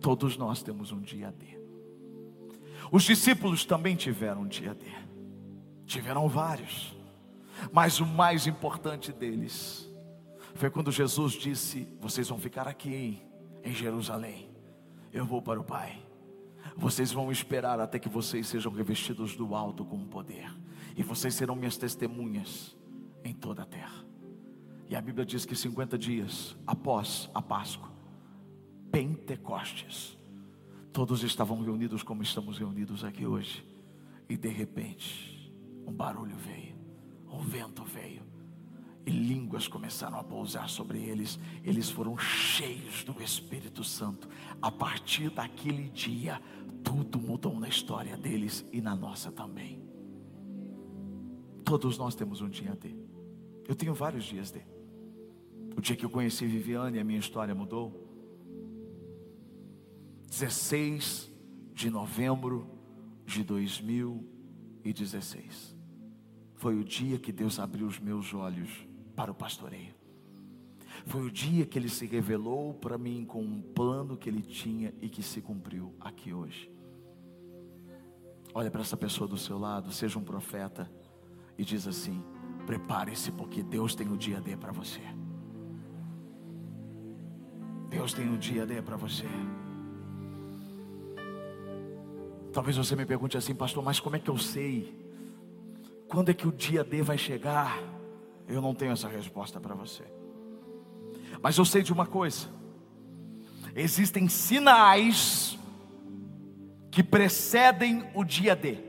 Todos 0.02 0.38
nós 0.38 0.62
temos 0.62 0.92
um 0.92 1.02
dia 1.02 1.32
D. 1.32 1.58
Os 2.92 3.04
discípulos 3.04 3.66
também 3.66 3.96
tiveram 3.96 4.42
um 4.42 4.48
dia 4.48 4.74
D. 4.74 4.86
Tiveram 5.86 6.28
vários. 6.28 6.96
Mas 7.72 8.00
o 8.00 8.06
mais 8.06 8.46
importante 8.48 9.12
deles 9.12 9.90
foi 10.56 10.70
quando 10.70 10.92
Jesus 10.92 11.34
disse: 11.34 11.88
Vocês 12.00 12.30
vão 12.30 12.38
ficar 12.38 12.68
aqui 12.68 13.22
em 13.64 13.74
Jerusalém. 13.74 14.50
Eu 15.12 15.26
vou 15.26 15.42
para 15.42 15.60
o 15.60 15.64
Pai. 15.64 16.07
Vocês 16.78 17.12
vão 17.12 17.32
esperar 17.32 17.80
até 17.80 17.98
que 17.98 18.08
vocês 18.08 18.48
sejam 18.48 18.72
revestidos 18.72 19.36
do 19.36 19.56
alto 19.56 19.84
com 19.84 20.06
poder, 20.06 20.56
e 20.96 21.02
vocês 21.02 21.34
serão 21.34 21.56
minhas 21.56 21.76
testemunhas 21.76 22.78
em 23.24 23.34
toda 23.34 23.64
a 23.64 23.66
terra. 23.66 24.06
E 24.88 24.96
a 24.96 25.02
Bíblia 25.02 25.26
diz 25.26 25.44
que 25.44 25.56
50 25.56 25.98
dias 25.98 26.56
após 26.66 27.30
a 27.34 27.42
Páscoa, 27.42 27.92
Pentecostes, 28.92 30.18
todos 30.94 31.24
estavam 31.24 31.62
reunidos 31.62 32.04
como 32.04 32.22
estamos 32.22 32.58
reunidos 32.60 33.04
aqui 33.04 33.26
hoje, 33.26 33.68
e 34.30 34.38
de 34.38 34.48
repente, 34.48 35.52
um 35.86 35.92
barulho 35.92 36.36
veio, 36.38 36.76
um 37.28 37.40
vento 37.40 37.84
veio, 37.84 38.22
e 39.08 39.10
línguas 39.10 39.70
começaram 39.70 40.20
a 40.20 40.24
pousar 40.24 40.70
sobre 40.70 41.00
eles, 41.00 41.40
eles 41.64 41.90
foram 41.90 42.18
cheios 42.18 43.06
do 43.06 43.22
Espírito 43.24 43.82
Santo. 43.82 44.28
A 44.62 44.70
partir 44.70 45.30
daquele 45.30 45.90
dia, 45.90 46.42
tudo 46.88 47.20
mudou 47.20 47.60
na 47.60 47.68
história 47.68 48.16
deles 48.16 48.66
e 48.72 48.80
na 48.80 48.96
nossa 48.96 49.30
também. 49.30 49.84
Todos 51.66 51.98
nós 51.98 52.16
temos 52.16 52.40
um 52.40 52.48
dia 52.48 52.74
D. 52.76 52.96
Eu 53.68 53.76
tenho 53.76 53.94
vários 53.94 54.24
dias 54.24 54.52
D. 54.52 54.62
O 55.76 55.82
dia 55.82 55.98
que 55.98 56.06
eu 56.06 56.10
conheci 56.10 56.48
Viviane, 56.48 56.98
a 56.98 57.04
minha 57.04 57.20
história 57.20 57.54
mudou. 57.54 58.08
16 60.30 61.30
de 61.74 61.90
novembro 61.90 62.66
de 63.26 63.44
2016. 63.44 65.76
Foi 66.56 66.80
o 66.80 66.86
dia 66.86 67.20
que 67.20 67.34
Deus 67.34 67.60
abriu 67.60 67.86
os 67.86 68.00
meus 68.00 68.34
olhos 68.34 68.88
para 69.14 69.30
o 69.30 69.36
pastoreio. 69.36 69.94
Foi 71.06 71.26
o 71.26 71.32
dia 71.32 71.66
que 71.66 71.78
ele 71.78 71.90
se 71.90 72.06
revelou 72.06 72.76
para 72.76 72.98
mim 72.98 73.26
com 73.26 73.44
um 73.44 73.62
plano 73.62 74.16
que 74.16 74.30
ele 74.30 74.42
tinha 74.42 74.94
e 75.02 75.10
que 75.10 75.22
se 75.22 75.42
cumpriu 75.42 75.94
aqui 76.00 76.34
hoje. 76.34 76.77
Olha 78.54 78.72
para 78.72 78.82
essa 78.82 78.98
pessoa 78.98 79.28
do 79.28 79.38
seu 79.38 79.58
lado, 79.58 79.92
seja 79.92 80.18
um 80.18 80.24
profeta 80.24 80.90
e 81.58 81.64
diz 81.64 81.88
assim: 81.88 82.24
prepare-se, 82.66 83.32
porque 83.32 83.64
Deus 83.64 83.96
tem 83.96 84.12
o 84.12 84.18
dia 84.18 84.42
D 84.42 84.56
para 84.58 84.72
você. 84.72 85.02
Deus 87.90 88.14
tem 88.14 88.34
o 88.34 88.38
dia 88.38 88.66
D 88.66 88.82
para 88.82 88.98
você. 88.98 89.26
Talvez 92.52 92.76
você 92.76 92.96
me 92.96 93.06
pergunte 93.06 93.38
assim, 93.38 93.54
pastor, 93.54 93.84
mas 93.84 94.00
como 94.00 94.16
é 94.16 94.20
que 94.20 94.30
eu 94.30 94.38
sei? 94.38 94.94
Quando 96.08 96.30
é 96.30 96.34
que 96.34 96.48
o 96.48 96.52
dia 96.52 96.84
D 96.84 97.02
vai 97.02 97.18
chegar? 97.18 97.78
Eu 98.48 98.62
não 98.62 98.74
tenho 98.74 98.92
essa 98.92 99.08
resposta 99.08 99.60
para 99.60 99.76
você. 99.76 100.04
Mas 101.42 101.58
eu 101.58 101.66
sei 101.66 101.84
de 101.84 101.94
uma 101.94 102.06
coisa: 102.06 102.48
existem 103.76 104.28
sinais 104.28 105.57
que 106.98 107.04
precedem 107.04 108.10
o 108.16 108.24
dia 108.24 108.56
D. 108.56 108.80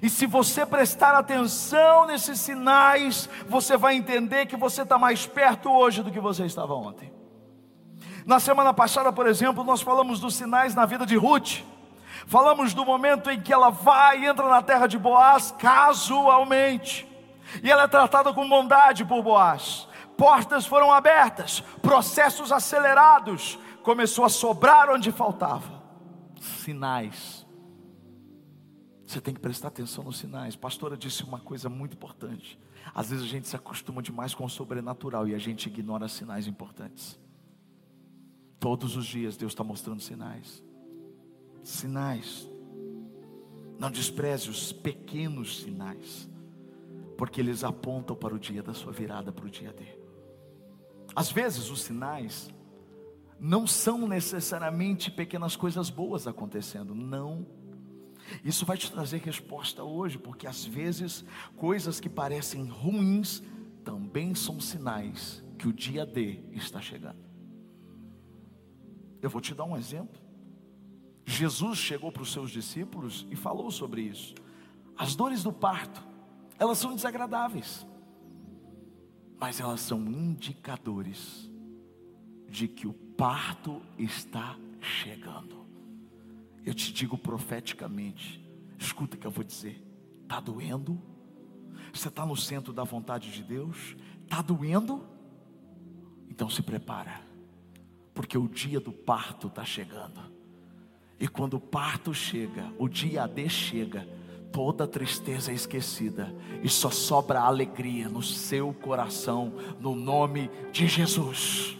E 0.00 0.08
se 0.08 0.24
você 0.24 0.64
prestar 0.64 1.16
atenção 1.16 2.06
nesses 2.06 2.38
sinais, 2.38 3.28
você 3.48 3.76
vai 3.76 3.96
entender 3.96 4.46
que 4.46 4.54
você 4.54 4.82
está 4.82 4.96
mais 4.96 5.26
perto 5.26 5.68
hoje 5.68 6.04
do 6.04 6.12
que 6.12 6.20
você 6.20 6.46
estava 6.46 6.74
ontem. 6.74 7.12
Na 8.24 8.38
semana 8.38 8.72
passada, 8.72 9.12
por 9.12 9.26
exemplo, 9.26 9.64
nós 9.64 9.82
falamos 9.82 10.20
dos 10.20 10.36
sinais 10.36 10.76
na 10.76 10.86
vida 10.86 11.04
de 11.04 11.16
Ruth. 11.16 11.64
Falamos 12.28 12.72
do 12.72 12.84
momento 12.84 13.28
em 13.28 13.40
que 13.40 13.52
ela 13.52 13.70
vai 13.70 14.20
e 14.20 14.26
entra 14.26 14.48
na 14.48 14.62
terra 14.62 14.86
de 14.86 14.96
Boaz 14.96 15.52
casualmente 15.58 17.04
e 17.64 17.68
ela 17.68 17.82
é 17.82 17.88
tratada 17.88 18.32
com 18.32 18.48
bondade 18.48 19.04
por 19.04 19.24
Boaz. 19.24 19.88
Portas 20.16 20.66
foram 20.66 20.92
abertas, 20.92 21.64
processos 21.82 22.52
acelerados, 22.52 23.58
começou 23.82 24.24
a 24.24 24.28
sobrar 24.28 24.88
onde 24.88 25.10
faltava. 25.10 25.75
Sinais. 26.46 27.46
Você 29.06 29.20
tem 29.20 29.32
que 29.32 29.40
prestar 29.40 29.68
atenção 29.68 30.04
nos 30.04 30.18
sinais. 30.18 30.56
Pastora 30.56 30.96
disse 30.96 31.22
uma 31.22 31.38
coisa 31.38 31.68
muito 31.68 31.94
importante. 31.94 32.58
Às 32.94 33.10
vezes 33.10 33.24
a 33.24 33.28
gente 33.28 33.46
se 33.46 33.56
acostuma 33.56 34.02
demais 34.02 34.34
com 34.34 34.44
o 34.44 34.50
sobrenatural 34.50 35.28
e 35.28 35.34
a 35.34 35.38
gente 35.38 35.66
ignora 35.66 36.08
sinais 36.08 36.46
importantes. 36.46 37.18
Todos 38.58 38.96
os 38.96 39.06
dias 39.06 39.36
Deus 39.36 39.52
está 39.52 39.62
mostrando 39.62 40.00
sinais. 40.00 40.62
Sinais. 41.62 42.48
Não 43.78 43.90
despreze 43.90 44.50
os 44.50 44.72
pequenos 44.72 45.60
sinais 45.60 46.28
porque 47.16 47.40
eles 47.40 47.64
apontam 47.64 48.14
para 48.14 48.34
o 48.34 48.38
dia 48.38 48.62
da 48.62 48.74
sua 48.74 48.92
virada, 48.92 49.32
para 49.32 49.46
o 49.46 49.50
dia 49.50 49.72
D. 49.72 49.84
Às 51.14 51.32
vezes 51.32 51.70
os 51.70 51.80
sinais 51.80 52.50
não 53.38 53.66
são 53.66 54.06
necessariamente 54.06 55.10
pequenas 55.10 55.56
coisas 55.56 55.90
boas 55.90 56.26
acontecendo, 56.26 56.94
não. 56.94 57.46
Isso 58.44 58.66
vai 58.66 58.76
te 58.76 58.90
trazer 58.90 59.18
resposta 59.18 59.84
hoje, 59.84 60.18
porque 60.18 60.46
às 60.46 60.64
vezes 60.64 61.24
coisas 61.56 62.00
que 62.00 62.08
parecem 62.08 62.66
ruins 62.66 63.42
também 63.84 64.34
são 64.34 64.60
sinais 64.60 65.44
que 65.58 65.68
o 65.68 65.72
dia 65.72 66.04
D 66.04 66.40
está 66.52 66.80
chegando. 66.80 67.24
Eu 69.22 69.30
vou 69.30 69.40
te 69.40 69.54
dar 69.54 69.64
um 69.64 69.76
exemplo. 69.76 70.20
Jesus 71.24 71.78
chegou 71.78 72.12
para 72.12 72.22
os 72.22 72.32
seus 72.32 72.50
discípulos 72.50 73.26
e 73.30 73.36
falou 73.36 73.70
sobre 73.70 74.02
isso. 74.02 74.34
As 74.96 75.14
dores 75.14 75.42
do 75.42 75.52
parto 75.52 76.02
elas 76.58 76.78
são 76.78 76.94
desagradáveis, 76.94 77.86
mas 79.38 79.60
elas 79.60 79.80
são 79.80 80.00
indicadores 80.00 81.50
de 82.48 82.66
que 82.66 82.86
o 82.86 82.94
parto 83.16 83.82
está 83.98 84.56
chegando. 84.80 85.66
Eu 86.64 86.74
te 86.74 86.92
digo 86.92 87.16
profeticamente, 87.16 88.44
escuta 88.78 89.16
o 89.16 89.18
que 89.18 89.26
eu 89.26 89.30
vou 89.30 89.44
dizer, 89.44 89.82
está 90.22 90.40
doendo? 90.40 91.00
Você 91.92 92.08
está 92.08 92.26
no 92.26 92.36
centro 92.36 92.72
da 92.72 92.84
vontade 92.84 93.30
de 93.30 93.42
Deus? 93.42 93.96
Está 94.24 94.42
doendo? 94.42 95.04
Então 96.28 96.50
se 96.50 96.62
prepara, 96.62 97.22
porque 98.12 98.36
o 98.36 98.48
dia 98.48 98.80
do 98.80 98.92
parto 98.92 99.46
está 99.46 99.64
chegando. 99.64 100.20
E 101.18 101.26
quando 101.26 101.54
o 101.54 101.60
parto 101.60 102.12
chega, 102.12 102.70
o 102.78 102.88
dia 102.88 103.26
D 103.26 103.48
chega, 103.48 104.06
toda 104.52 104.86
tristeza 104.86 105.50
é 105.50 105.54
esquecida 105.54 106.34
e 106.62 106.68
só 106.68 106.90
sobra 106.90 107.40
alegria 107.40 108.08
no 108.08 108.22
seu 108.22 108.74
coração, 108.74 109.52
no 109.80 109.94
nome 109.94 110.50
de 110.72 110.86
Jesus. 110.86 111.76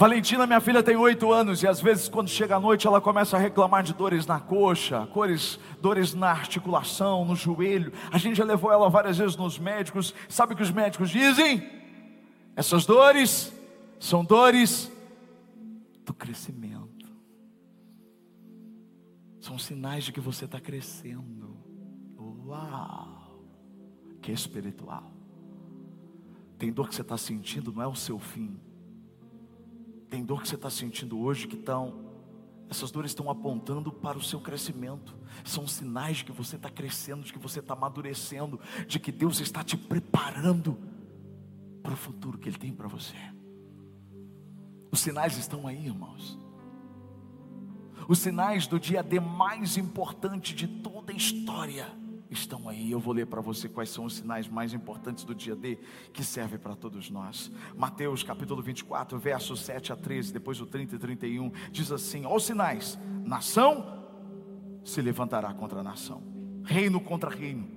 Valentina, 0.00 0.46
minha 0.46 0.62
filha, 0.62 0.82
tem 0.82 0.96
oito 0.96 1.30
anos 1.30 1.62
e 1.62 1.68
às 1.68 1.78
vezes, 1.78 2.08
quando 2.08 2.30
chega 2.30 2.56
a 2.56 2.58
noite, 2.58 2.86
ela 2.86 3.02
começa 3.02 3.36
a 3.36 3.38
reclamar 3.38 3.82
de 3.82 3.92
dores 3.92 4.24
na 4.24 4.40
coxa, 4.40 5.06
cores, 5.08 5.60
dores 5.78 6.14
na 6.14 6.30
articulação, 6.30 7.22
no 7.22 7.36
joelho. 7.36 7.92
A 8.10 8.16
gente 8.16 8.36
já 8.36 8.44
levou 8.44 8.72
ela 8.72 8.88
várias 8.88 9.18
vezes 9.18 9.36
nos 9.36 9.58
médicos. 9.58 10.14
Sabe 10.26 10.54
o 10.54 10.56
que 10.56 10.62
os 10.62 10.70
médicos 10.70 11.10
dizem? 11.10 11.70
Essas 12.56 12.86
dores 12.86 13.52
são 13.98 14.24
dores 14.24 14.90
do 16.06 16.14
crescimento, 16.14 17.06
são 19.38 19.58
sinais 19.58 20.04
de 20.04 20.12
que 20.12 20.20
você 20.20 20.46
está 20.46 20.58
crescendo. 20.58 21.58
Uau! 22.46 23.38
Que 24.22 24.32
espiritual. 24.32 25.12
Tem 26.58 26.72
dor 26.72 26.88
que 26.88 26.94
você 26.94 27.02
está 27.02 27.18
sentindo, 27.18 27.70
não 27.70 27.82
é 27.82 27.86
o 27.86 27.94
seu 27.94 28.18
fim 28.18 28.58
tem 30.10 30.24
dor 30.24 30.42
que 30.42 30.48
você 30.48 30.56
está 30.56 30.68
sentindo 30.68 31.20
hoje 31.20 31.46
que 31.46 31.54
estão, 31.54 32.04
essas 32.68 32.90
dores 32.90 33.12
estão 33.12 33.30
apontando 33.30 33.92
para 33.92 34.18
o 34.18 34.22
seu 34.22 34.40
crescimento. 34.40 35.16
São 35.44 35.66
sinais 35.68 36.18
de 36.18 36.24
que 36.24 36.32
você 36.32 36.56
está 36.56 36.68
crescendo, 36.68 37.22
de 37.22 37.32
que 37.32 37.38
você 37.38 37.60
está 37.60 37.74
amadurecendo, 37.74 38.58
de 38.88 38.98
que 38.98 39.12
Deus 39.12 39.40
está 39.40 39.62
te 39.62 39.76
preparando 39.76 40.76
para 41.80 41.92
o 41.92 41.96
futuro 41.96 42.36
que 42.36 42.48
Ele 42.48 42.58
tem 42.58 42.72
para 42.72 42.88
você. 42.88 43.16
Os 44.90 44.98
sinais 44.98 45.38
estão 45.38 45.68
aí, 45.68 45.86
irmãos. 45.86 46.36
Os 48.08 48.18
sinais 48.18 48.66
do 48.66 48.80
dia 48.80 49.04
D 49.04 49.20
mais 49.20 49.76
importante 49.76 50.52
de 50.52 50.66
toda 50.66 51.12
a 51.12 51.16
história 51.16 51.86
estão 52.30 52.68
aí. 52.68 52.90
Eu 52.90 53.00
vou 53.00 53.12
ler 53.12 53.26
para 53.26 53.40
você 53.40 53.68
quais 53.68 53.90
são 53.90 54.04
os 54.04 54.14
sinais 54.16 54.48
mais 54.48 54.72
importantes 54.72 55.24
do 55.24 55.34
dia 55.34 55.56
D 55.56 55.78
que 56.12 56.22
servem 56.22 56.58
para 56.58 56.76
todos 56.76 57.10
nós. 57.10 57.50
Mateus 57.76 58.22
capítulo 58.22 58.62
24, 58.62 59.18
versos 59.18 59.60
7 59.60 59.92
a 59.92 59.96
13, 59.96 60.32
depois 60.32 60.60
o 60.60 60.66
30 60.66 60.94
e 60.94 60.98
31, 60.98 61.52
diz 61.70 61.90
assim: 61.90 62.24
Os 62.26 62.44
sinais: 62.44 62.98
nação 63.24 64.00
se 64.84 65.02
levantará 65.02 65.52
contra 65.52 65.82
nação, 65.82 66.22
reino 66.64 67.00
contra 67.00 67.30
reino. 67.30 67.68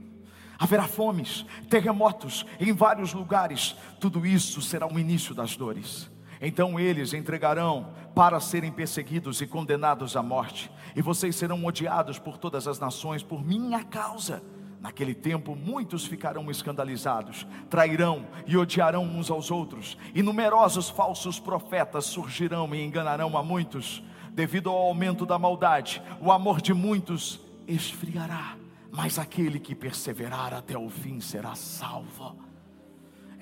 Haverá 0.58 0.88
fomes, 0.88 1.46
terremotos 1.70 2.46
em 2.60 2.72
vários 2.72 3.14
lugares. 3.14 3.76
Tudo 4.00 4.26
isso 4.26 4.62
será 4.62 4.88
o 4.88 5.00
início 5.00 5.34
das 5.34 5.58
dores. 5.58 6.13
Então 6.46 6.78
eles 6.78 7.14
entregarão 7.14 7.94
para 8.14 8.38
serem 8.42 8.70
perseguidos 8.70 9.40
e 9.40 9.48
condenados 9.48 10.18
à 10.18 10.22
morte, 10.22 10.70
e 10.94 11.02
vocês 11.02 11.38
serão 11.38 11.64
odiados 11.64 12.20
por 12.20 12.38
todas 12.38 12.68
as 12.68 12.78
nações 12.78 13.24
por 13.24 13.42
minha 13.42 13.82
causa. 13.82 14.44
Naquele 14.82 15.16
tempo, 15.16 15.56
muitos 15.56 16.06
ficarão 16.06 16.52
escandalizados, 16.52 17.48
trairão 17.70 18.28
e 18.46 18.58
odiarão 18.58 19.06
uns 19.06 19.32
aos 19.32 19.50
outros, 19.50 19.98
e 20.14 20.22
numerosos 20.22 20.90
falsos 20.90 21.40
profetas 21.40 22.04
surgirão 22.08 22.76
e 22.76 22.84
enganarão 22.84 23.38
a 23.38 23.42
muitos. 23.42 24.04
Devido 24.34 24.70
ao 24.70 24.76
aumento 24.76 25.26
da 25.26 25.40
maldade, 25.40 26.04
o 26.20 26.30
amor 26.30 26.60
de 26.60 26.74
muitos 26.74 27.40
esfriará, 27.66 28.58
mas 28.92 29.18
aquele 29.18 29.62
que 29.62 29.74
perseverar 29.74 30.54
até 30.54 30.78
o 30.78 30.90
fim 30.90 31.22
será 31.22 31.56
salvo. 31.56 32.36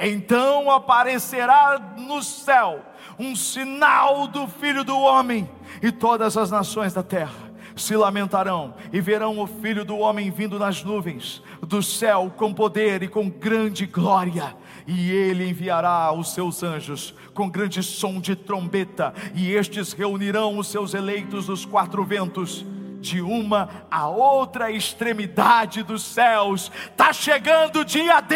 Então 0.01 0.71
aparecerá 0.71 1.93
no 1.95 2.23
céu 2.23 2.83
um 3.19 3.35
sinal 3.35 4.27
do 4.27 4.47
Filho 4.47 4.83
do 4.83 4.97
Homem, 4.97 5.47
e 5.81 5.91
todas 5.91 6.35
as 6.35 6.49
nações 6.49 6.93
da 6.93 7.03
terra 7.03 7.51
se 7.75 7.95
lamentarão 7.95 8.73
e 8.91 8.99
verão 8.99 9.39
o 9.39 9.47
Filho 9.47 9.85
do 9.85 9.97
Homem 9.97 10.29
vindo 10.29 10.59
nas 10.59 10.83
nuvens 10.83 11.41
do 11.61 11.81
céu 11.81 12.31
com 12.35 12.53
poder 12.53 13.03
e 13.03 13.07
com 13.07 13.29
grande 13.29 13.85
glória. 13.85 14.55
E 14.85 15.11
ele 15.11 15.47
enviará 15.47 16.11
os 16.11 16.33
seus 16.33 16.63
anjos 16.63 17.13
com 17.33 17.49
grande 17.49 17.81
som 17.81 18.19
de 18.19 18.35
trombeta, 18.35 19.13
e 19.33 19.53
estes 19.53 19.93
reunirão 19.93 20.57
os 20.57 20.67
seus 20.67 20.93
eleitos 20.93 21.45
dos 21.45 21.65
quatro 21.65 22.03
ventos 22.03 22.65
de 23.01 23.19
uma 23.19 23.87
a 23.89 24.07
outra 24.07 24.71
extremidade 24.71 25.83
dos 25.83 26.03
céus. 26.03 26.71
Está 26.85 27.11
chegando 27.11 27.79
o 27.79 27.85
dia 27.85 28.21
D, 28.21 28.35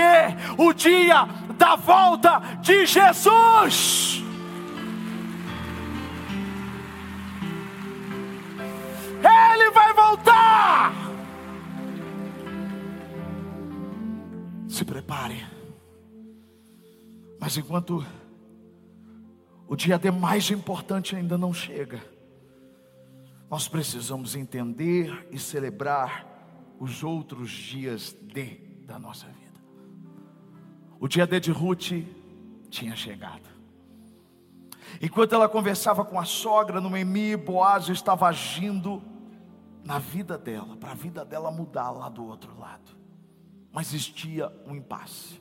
o 0.57 0.73
dia 0.73 1.25
da 1.57 1.75
volta 1.75 2.39
de 2.61 2.85
Jesus. 2.85 4.23
Ele 9.23 9.71
vai 9.71 9.93
voltar. 9.93 10.93
Se 14.67 14.83
prepare. 14.83 15.45
Mas 17.39 17.55
enquanto 17.55 18.05
o 19.67 19.75
dia 19.75 19.97
D 19.97 20.11
mais 20.11 20.49
importante 20.49 21.15
ainda 21.15 21.37
não 21.37 21.53
chega, 21.53 22.14
nós 23.49 23.67
precisamos 23.67 24.35
entender 24.35 25.27
e 25.31 25.37
celebrar 25.37 26.25
os 26.79 27.03
outros 27.03 27.49
dias 27.49 28.15
D 28.21 28.59
da 28.85 28.99
nossa 28.99 29.27
vida. 29.27 29.59
O 30.99 31.07
dia 31.07 31.27
D 31.27 31.39
de 31.39 31.51
Ruth 31.51 31.91
tinha 32.69 32.95
chegado. 32.95 33.55
Enquanto 35.01 35.33
ela 35.33 35.49
conversava 35.49 36.05
com 36.05 36.19
a 36.19 36.25
sogra 36.25 36.79
no 36.79 36.95
Emi, 36.95 37.35
Boaz 37.35 37.89
estava 37.89 38.27
agindo 38.27 39.01
na 39.83 39.99
vida 39.99 40.37
dela, 40.37 40.75
para 40.77 40.91
a 40.91 40.95
vida 40.95 41.23
dela 41.23 41.51
mudar 41.51 41.91
lá 41.91 42.09
do 42.09 42.25
outro 42.25 42.57
lado. 42.57 42.95
Mas 43.71 43.87
existia 43.93 44.51
um 44.65 44.75
impasse. 44.75 45.39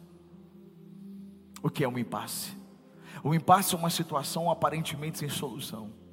O 1.62 1.70
que 1.70 1.84
é 1.84 1.88
um 1.88 1.98
impasse? 1.98 2.52
O 3.22 3.34
impasse 3.34 3.74
é 3.74 3.78
uma 3.78 3.88
situação 3.88 4.50
aparentemente 4.50 5.18
sem 5.18 5.28
solução. 5.28 6.03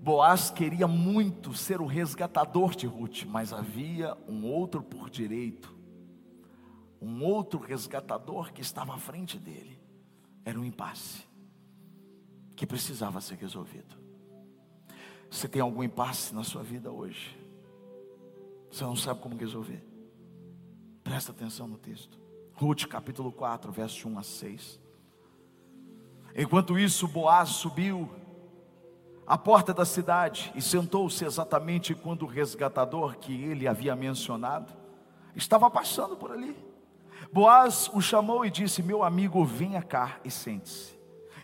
Boaz 0.00 0.48
queria 0.48 0.88
muito 0.88 1.52
ser 1.52 1.78
o 1.78 1.84
resgatador 1.84 2.74
de 2.74 2.86
Ruth, 2.86 3.24
mas 3.26 3.52
havia 3.52 4.16
um 4.26 4.46
outro 4.46 4.82
por 4.82 5.10
direito, 5.10 5.76
um 7.02 7.22
outro 7.22 7.60
resgatador 7.60 8.50
que 8.50 8.62
estava 8.62 8.94
à 8.94 8.96
frente 8.96 9.38
dele. 9.38 9.78
Era 10.42 10.58
um 10.58 10.64
impasse 10.64 11.28
que 12.56 12.66
precisava 12.66 13.20
ser 13.20 13.36
resolvido. 13.36 13.94
Você 15.30 15.46
tem 15.46 15.60
algum 15.60 15.82
impasse 15.82 16.34
na 16.34 16.44
sua 16.44 16.62
vida 16.62 16.90
hoje? 16.90 17.38
Você 18.70 18.82
não 18.84 18.96
sabe 18.96 19.20
como 19.20 19.36
resolver? 19.36 19.84
Presta 21.04 21.30
atenção 21.30 21.68
no 21.68 21.76
texto. 21.76 22.18
Ruth 22.54 22.86
capítulo 22.86 23.30
4, 23.30 23.70
verso 23.70 24.08
1 24.08 24.18
a 24.18 24.22
6. 24.22 24.80
Enquanto 26.34 26.78
isso, 26.78 27.06
Boaz 27.06 27.50
subiu 27.50 28.08
à 29.30 29.38
porta 29.38 29.72
da 29.72 29.84
cidade 29.84 30.50
e 30.56 30.60
sentou-se 30.60 31.24
exatamente 31.24 31.94
quando 31.94 32.22
o 32.22 32.26
resgatador 32.26 33.16
que 33.16 33.44
ele 33.44 33.68
havia 33.68 33.94
mencionado 33.94 34.72
estava 35.36 35.70
passando 35.70 36.16
por 36.16 36.32
ali. 36.32 36.56
Boaz 37.32 37.88
o 37.94 38.00
chamou 38.00 38.44
e 38.44 38.50
disse: 38.50 38.82
Meu 38.82 39.04
amigo, 39.04 39.44
venha 39.44 39.82
cá 39.82 40.16
e 40.24 40.32
sente-se. 40.32 40.98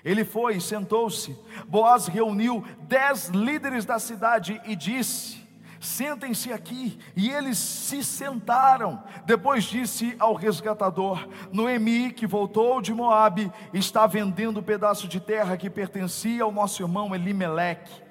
Ele 0.04 0.24
foi 0.24 0.56
e 0.56 0.60
sentou-se. 0.60 1.38
Boaz 1.68 2.08
reuniu 2.08 2.64
dez 2.88 3.28
líderes 3.28 3.84
da 3.84 4.00
cidade 4.00 4.60
e 4.64 4.74
disse: 4.74 5.45
Sentem-se 5.86 6.52
aqui. 6.52 6.98
E 7.14 7.30
eles 7.30 7.56
se 7.56 8.02
sentaram. 8.02 9.02
Depois 9.24 9.62
disse 9.62 10.16
ao 10.18 10.34
resgatador: 10.34 11.28
Noemi, 11.52 12.12
que 12.12 12.26
voltou 12.26 12.82
de 12.82 12.92
Moabe, 12.92 13.52
está 13.72 14.04
vendendo 14.04 14.56
o 14.56 14.60
um 14.60 14.64
pedaço 14.64 15.06
de 15.06 15.20
terra 15.20 15.56
que 15.56 15.70
pertencia 15.70 16.42
ao 16.42 16.50
nosso 16.50 16.82
irmão 16.82 17.14
Elimeleque. 17.14 18.02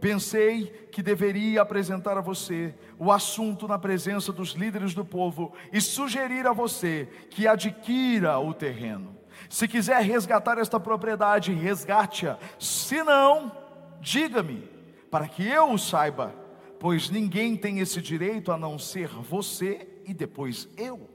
Pensei 0.00 0.88
que 0.90 1.02
deveria 1.02 1.62
apresentar 1.62 2.18
a 2.18 2.22
você 2.22 2.74
o 2.98 3.12
assunto 3.12 3.68
na 3.68 3.78
presença 3.78 4.32
dos 4.32 4.50
líderes 4.50 4.92
do 4.92 5.04
povo 5.04 5.52
e 5.72 5.80
sugerir 5.80 6.48
a 6.48 6.52
você 6.52 7.08
que 7.30 7.46
adquira 7.46 8.40
o 8.40 8.52
terreno. 8.52 9.16
Se 9.48 9.68
quiser 9.68 10.02
resgatar 10.02 10.58
esta 10.58 10.80
propriedade, 10.80 11.52
resgate-a. 11.52 12.38
Se 12.58 13.04
não, 13.04 13.52
diga-me, 14.00 14.68
para 15.10 15.28
que 15.28 15.46
eu 15.46 15.70
o 15.70 15.78
saiba 15.78 16.39
pois 16.80 17.10
ninguém 17.10 17.56
tem 17.56 17.78
esse 17.78 18.00
direito 18.00 18.50
a 18.50 18.56
não 18.56 18.78
ser 18.78 19.08
você 19.08 19.86
e 20.06 20.14
depois 20.14 20.66
eu. 20.78 21.08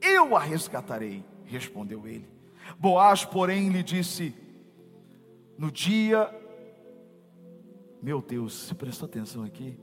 Eu 0.00 0.36
a 0.36 0.40
resgatarei, 0.40 1.24
respondeu 1.44 2.06
ele. 2.06 2.26
Boaz, 2.78 3.24
porém, 3.24 3.68
lhe 3.68 3.82
disse: 3.82 4.32
No 5.58 5.70
dia 5.70 6.32
Meu 8.00 8.22
Deus, 8.22 8.68
se 8.68 8.74
prestou 8.74 9.06
atenção 9.06 9.42
aqui? 9.42 9.76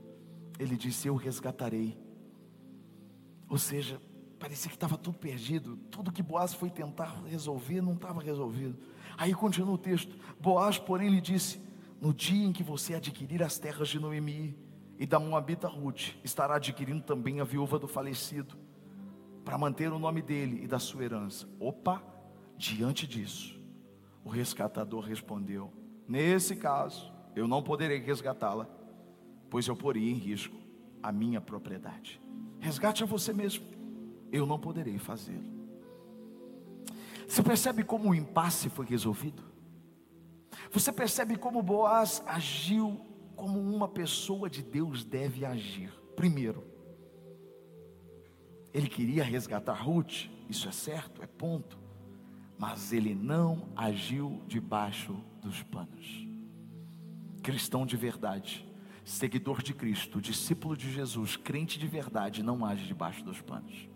Ele 0.58 0.76
disse: 0.76 1.06
Eu 1.06 1.14
resgatarei. 1.14 1.96
Ou 3.50 3.58
seja, 3.58 4.00
parecia 4.38 4.70
que 4.70 4.76
estava 4.76 4.96
tudo 4.96 5.18
perdido. 5.18 5.76
Tudo 5.90 6.10
que 6.10 6.22
Boaz 6.22 6.54
foi 6.54 6.70
tentar 6.70 7.22
resolver 7.26 7.82
não 7.82 7.94
estava 7.94 8.22
resolvido. 8.22 8.78
Aí 9.18 9.34
continua 9.34 9.74
o 9.74 9.78
texto: 9.78 10.18
Boaz, 10.40 10.78
porém, 10.78 11.10
lhe 11.10 11.20
disse: 11.20 11.60
No 12.00 12.14
dia 12.14 12.46
em 12.46 12.52
que 12.52 12.62
você 12.62 12.94
adquirir 12.94 13.42
as 13.42 13.58
terras 13.58 13.88
de 13.88 14.00
Noemi 14.00 14.67
e 14.98 15.06
da 15.06 15.20
Moabita 15.20 15.68
Ruth, 15.68 16.14
estará 16.24 16.56
adquirindo 16.56 17.02
também 17.02 17.40
a 17.40 17.44
viúva 17.44 17.78
do 17.78 17.86
falecido, 17.86 18.56
para 19.44 19.56
manter 19.56 19.92
o 19.92 19.98
nome 19.98 20.20
dele 20.20 20.64
e 20.64 20.66
da 20.66 20.78
sua 20.78 21.04
herança. 21.04 21.48
Opa, 21.60 22.02
diante 22.56 23.06
disso, 23.06 23.58
o 24.24 24.28
resgatador 24.28 25.04
respondeu: 25.04 25.72
Nesse 26.06 26.56
caso, 26.56 27.12
eu 27.34 27.46
não 27.46 27.62
poderei 27.62 27.98
resgatá-la, 27.98 28.68
pois 29.48 29.68
eu 29.68 29.76
poria 29.76 30.10
em 30.10 30.16
risco 30.16 30.56
a 31.02 31.12
minha 31.12 31.40
propriedade. 31.40 32.20
Resgate 32.58 33.04
a 33.04 33.06
você 33.06 33.32
mesmo, 33.32 33.64
eu 34.32 34.44
não 34.44 34.58
poderei 34.58 34.98
fazê-lo. 34.98 35.56
Você 37.28 37.42
percebe 37.42 37.84
como 37.84 38.10
o 38.10 38.14
impasse 38.14 38.68
foi 38.68 38.86
resolvido? 38.86 39.44
Você 40.72 40.92
percebe 40.92 41.36
como 41.36 41.62
Boaz 41.62 42.22
agiu 42.26 43.00
como 43.38 43.60
uma 43.60 43.86
pessoa 43.86 44.50
de 44.50 44.62
Deus 44.62 45.04
deve 45.04 45.44
agir? 45.44 45.92
Primeiro, 46.16 46.64
ele 48.74 48.88
queria 48.88 49.22
resgatar 49.22 49.74
Ruth, 49.74 50.28
isso 50.48 50.68
é 50.68 50.72
certo, 50.72 51.22
é 51.22 51.26
ponto, 51.26 51.78
mas 52.58 52.92
ele 52.92 53.14
não 53.14 53.68
agiu 53.76 54.42
debaixo 54.46 55.16
dos 55.40 55.62
panos. 55.62 56.26
Cristão 57.40 57.86
de 57.86 57.96
verdade, 57.96 58.66
seguidor 59.04 59.62
de 59.62 59.72
Cristo, 59.72 60.20
discípulo 60.20 60.76
de 60.76 60.92
Jesus, 60.92 61.36
crente 61.36 61.78
de 61.78 61.86
verdade, 61.86 62.42
não 62.42 62.66
age 62.66 62.86
debaixo 62.86 63.24
dos 63.24 63.40
panos 63.40 63.88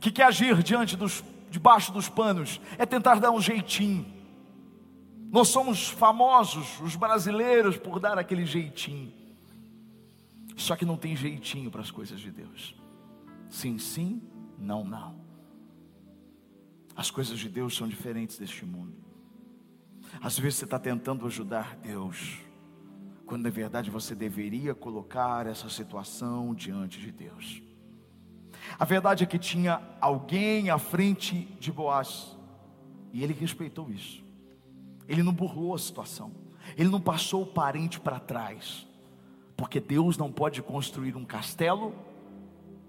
que 0.00 0.10
quer 0.10 0.24
agir 0.24 0.62
diante 0.62 0.96
dos, 0.96 1.22
debaixo 1.50 1.92
dos 1.92 2.08
panos, 2.08 2.60
é 2.78 2.84
tentar 2.84 3.20
dar 3.20 3.30
um 3.30 3.40
jeitinho. 3.40 4.04
Nós 5.32 5.48
somos 5.48 5.88
famosos, 5.88 6.78
os 6.82 6.94
brasileiros, 6.94 7.78
por 7.78 7.98
dar 7.98 8.18
aquele 8.18 8.44
jeitinho. 8.44 9.10
Só 10.54 10.76
que 10.76 10.84
não 10.84 10.98
tem 10.98 11.16
jeitinho 11.16 11.70
para 11.70 11.80
as 11.80 11.90
coisas 11.90 12.20
de 12.20 12.30
Deus. 12.30 12.76
Sim, 13.48 13.78
sim, 13.78 14.22
não, 14.58 14.84
não. 14.84 15.18
As 16.94 17.10
coisas 17.10 17.38
de 17.38 17.48
Deus 17.48 17.74
são 17.74 17.88
diferentes 17.88 18.38
deste 18.38 18.66
mundo. 18.66 18.94
Às 20.20 20.38
vezes 20.38 20.58
você 20.58 20.64
está 20.66 20.78
tentando 20.78 21.26
ajudar 21.26 21.76
Deus, 21.76 22.38
quando 23.24 23.44
na 23.44 23.50
verdade 23.50 23.90
você 23.90 24.14
deveria 24.14 24.74
colocar 24.74 25.46
essa 25.46 25.70
situação 25.70 26.54
diante 26.54 27.00
de 27.00 27.10
Deus. 27.10 27.62
A 28.78 28.84
verdade 28.84 29.24
é 29.24 29.26
que 29.26 29.38
tinha 29.38 29.80
alguém 29.98 30.68
à 30.68 30.78
frente 30.78 31.46
de 31.58 31.72
Boaz, 31.72 32.36
e 33.14 33.24
ele 33.24 33.32
respeitou 33.32 33.90
isso. 33.90 34.21
Ele 35.08 35.22
não 35.22 35.32
burlou 35.32 35.74
a 35.74 35.78
situação, 35.78 36.32
ele 36.76 36.88
não 36.88 37.00
passou 37.00 37.42
o 37.42 37.46
parente 37.46 38.00
para 38.00 38.20
trás, 38.20 38.86
porque 39.56 39.80
Deus 39.80 40.16
não 40.16 40.30
pode 40.32 40.62
construir 40.62 41.16
um 41.16 41.24
castelo 41.24 41.94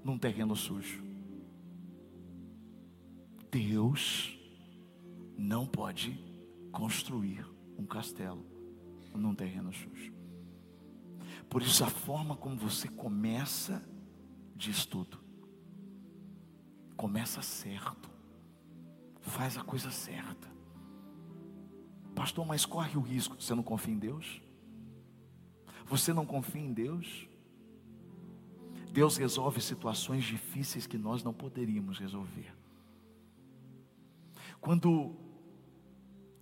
num 0.03 0.17
terreno 0.17 0.55
sujo. 0.55 1.03
Deus 3.51 4.37
não 5.37 5.65
pode 5.65 6.19
construir 6.71 7.45
um 7.77 7.85
castelo 7.85 8.45
num 9.13 9.35
terreno 9.35 9.71
sujo. 9.71 10.13
Por 11.49 11.61
isso, 11.61 11.83
a 11.83 11.87
forma 11.87 12.35
como 12.35 12.55
você 12.55 12.87
começa 12.87 13.83
diz 14.55 14.85
tudo. 14.85 15.19
Começa 16.95 17.41
certo. 17.41 18.09
Faz 19.21 19.57
a 19.57 19.63
coisa 19.63 19.91
certa. 19.91 20.52
Pastor, 22.15 22.45
mas 22.45 22.65
corre 22.65 22.97
o 22.97 23.01
risco. 23.01 23.35
Você 23.41 23.55
não 23.55 23.63
confia 23.63 23.93
em 23.93 23.99
Deus? 23.99 24.41
Você 25.85 26.13
não 26.13 26.25
confia 26.25 26.61
em 26.61 26.73
Deus? 26.73 27.27
Deus 28.91 29.17
resolve 29.17 29.59
situações 29.59 30.23
difíceis 30.23 30.85
que 30.85 30.97
nós 30.97 31.23
não 31.23 31.33
poderíamos 31.33 31.97
resolver. 31.97 32.53
Quando 34.61 35.15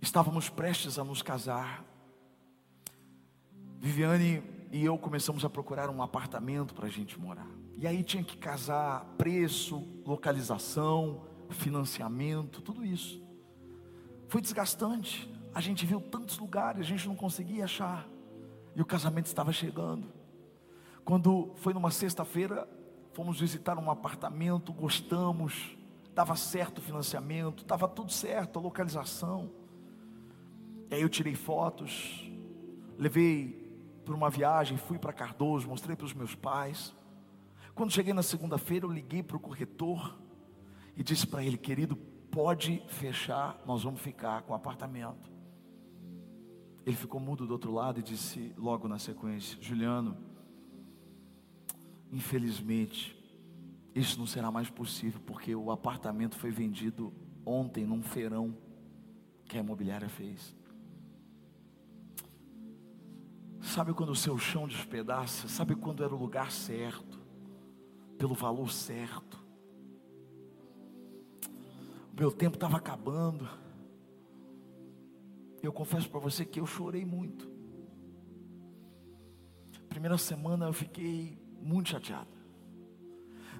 estávamos 0.00 0.48
prestes 0.48 0.98
a 0.98 1.04
nos 1.04 1.22
casar, 1.22 1.84
Viviane 3.78 4.42
e 4.70 4.84
eu 4.84 4.96
começamos 4.96 5.44
a 5.44 5.50
procurar 5.50 5.90
um 5.90 6.02
apartamento 6.02 6.74
para 6.74 6.86
a 6.86 6.90
gente 6.90 7.18
morar. 7.18 7.48
E 7.76 7.86
aí 7.86 8.02
tinha 8.02 8.22
que 8.22 8.36
casar 8.36 9.04
preço, 9.18 9.86
localização, 10.06 11.26
financiamento, 11.50 12.62
tudo 12.62 12.84
isso. 12.84 13.22
Foi 14.28 14.40
desgastante. 14.40 15.28
A 15.54 15.60
gente 15.60 15.84
viu 15.84 16.00
tantos 16.00 16.38
lugares, 16.38 16.80
a 16.80 16.84
gente 16.84 17.06
não 17.06 17.14
conseguia 17.14 17.64
achar. 17.64 18.06
E 18.74 18.80
o 18.80 18.86
casamento 18.86 19.26
estava 19.26 19.52
chegando. 19.52 20.08
Quando 21.04 21.52
foi 21.56 21.74
numa 21.74 21.90
sexta-feira, 21.90 22.66
fomos 23.12 23.38
visitar 23.38 23.76
um 23.78 23.90
apartamento, 23.90 24.72
gostamos, 24.72 25.76
dava 26.14 26.36
certo 26.36 26.78
o 26.78 26.80
financiamento, 26.82 27.62
estava 27.62 27.86
tudo 27.86 28.10
certo, 28.10 28.58
a 28.58 28.62
localização. 28.62 29.50
E 30.90 30.94
aí 30.94 31.02
eu 31.02 31.08
tirei 31.08 31.34
fotos, 31.34 32.30
levei 32.98 33.60
para 34.04 34.14
uma 34.14 34.30
viagem, 34.30 34.76
fui 34.78 34.98
para 34.98 35.12
Cardoso, 35.12 35.68
mostrei 35.68 35.96
para 35.96 36.06
os 36.06 36.14
meus 36.14 36.34
pais. 36.34 36.94
Quando 37.74 37.92
cheguei 37.92 38.12
na 38.12 38.22
segunda-feira, 38.22 38.86
eu 38.86 38.90
liguei 38.90 39.22
para 39.22 39.36
o 39.36 39.40
corretor 39.40 40.18
e 40.96 41.02
disse 41.02 41.26
para 41.26 41.42
ele, 41.42 41.56
querido, 41.56 41.96
pode 41.96 42.82
fechar, 42.88 43.60
nós 43.66 43.82
vamos 43.82 44.00
ficar 44.00 44.42
com 44.42 44.52
o 44.52 44.56
apartamento. 44.56 45.31
Ele 46.84 46.96
ficou 46.96 47.20
mudo 47.20 47.46
do 47.46 47.52
outro 47.52 47.72
lado 47.72 48.00
e 48.00 48.02
disse 48.02 48.52
logo 48.56 48.88
na 48.88 48.98
sequência: 48.98 49.56
Juliano, 49.60 50.16
infelizmente, 52.10 53.16
isso 53.94 54.18
não 54.18 54.26
será 54.26 54.50
mais 54.50 54.68
possível, 54.68 55.20
porque 55.26 55.54
o 55.54 55.70
apartamento 55.70 56.36
foi 56.36 56.50
vendido 56.50 57.12
ontem 57.44 57.86
num 57.86 58.02
feirão 58.02 58.56
que 59.46 59.56
a 59.56 59.60
imobiliária 59.60 60.08
fez. 60.08 60.56
Sabe 63.60 63.94
quando 63.94 64.10
o 64.10 64.16
seu 64.16 64.36
chão 64.38 64.66
despedaça? 64.66 65.48
Sabe 65.48 65.74
quando 65.76 66.02
era 66.02 66.14
o 66.14 66.18
lugar 66.18 66.50
certo? 66.50 67.22
pelo 68.22 68.36
valor 68.36 68.70
certo. 68.70 69.36
O 72.12 72.20
meu 72.20 72.30
tempo 72.30 72.54
estava 72.54 72.76
acabando. 72.76 73.48
Eu 75.62 75.72
confesso 75.72 76.10
para 76.10 76.18
você 76.18 76.44
que 76.44 76.60
eu 76.60 76.66
chorei 76.66 77.04
muito. 77.04 77.50
Primeira 79.88 80.18
semana 80.18 80.66
eu 80.66 80.72
fiquei 80.72 81.38
muito 81.60 81.90
chateado. 81.90 82.30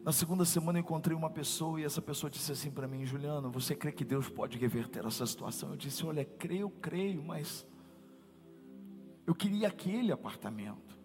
Na 0.03 0.11
segunda 0.11 0.45
semana 0.45 0.79
eu 0.79 0.83
encontrei 0.83 1.17
uma 1.17 1.31
pessoa 1.31 1.81
e 1.81 1.85
essa 1.85 2.03
pessoa 2.03 2.29
disse 2.29 2.51
assim 2.51 2.71
para 2.71 2.89
mim, 2.89 3.05
Juliano, 3.05 3.51
você 3.53 3.77
crê 3.77 3.93
que 3.93 4.05
Deus 4.05 4.29
pode 4.29 4.59
reverter 4.59 5.07
essa 5.07 5.25
situação? 5.25 5.71
Eu 5.71 5.77
disse, 5.77 6.05
olha, 6.05 6.25
creio, 6.25 6.69
creio, 6.69 7.23
mas 7.23 7.65
eu 9.25 9.35
queria 9.35 9.69
aquele 9.69 10.11
apartamento. 10.11 10.99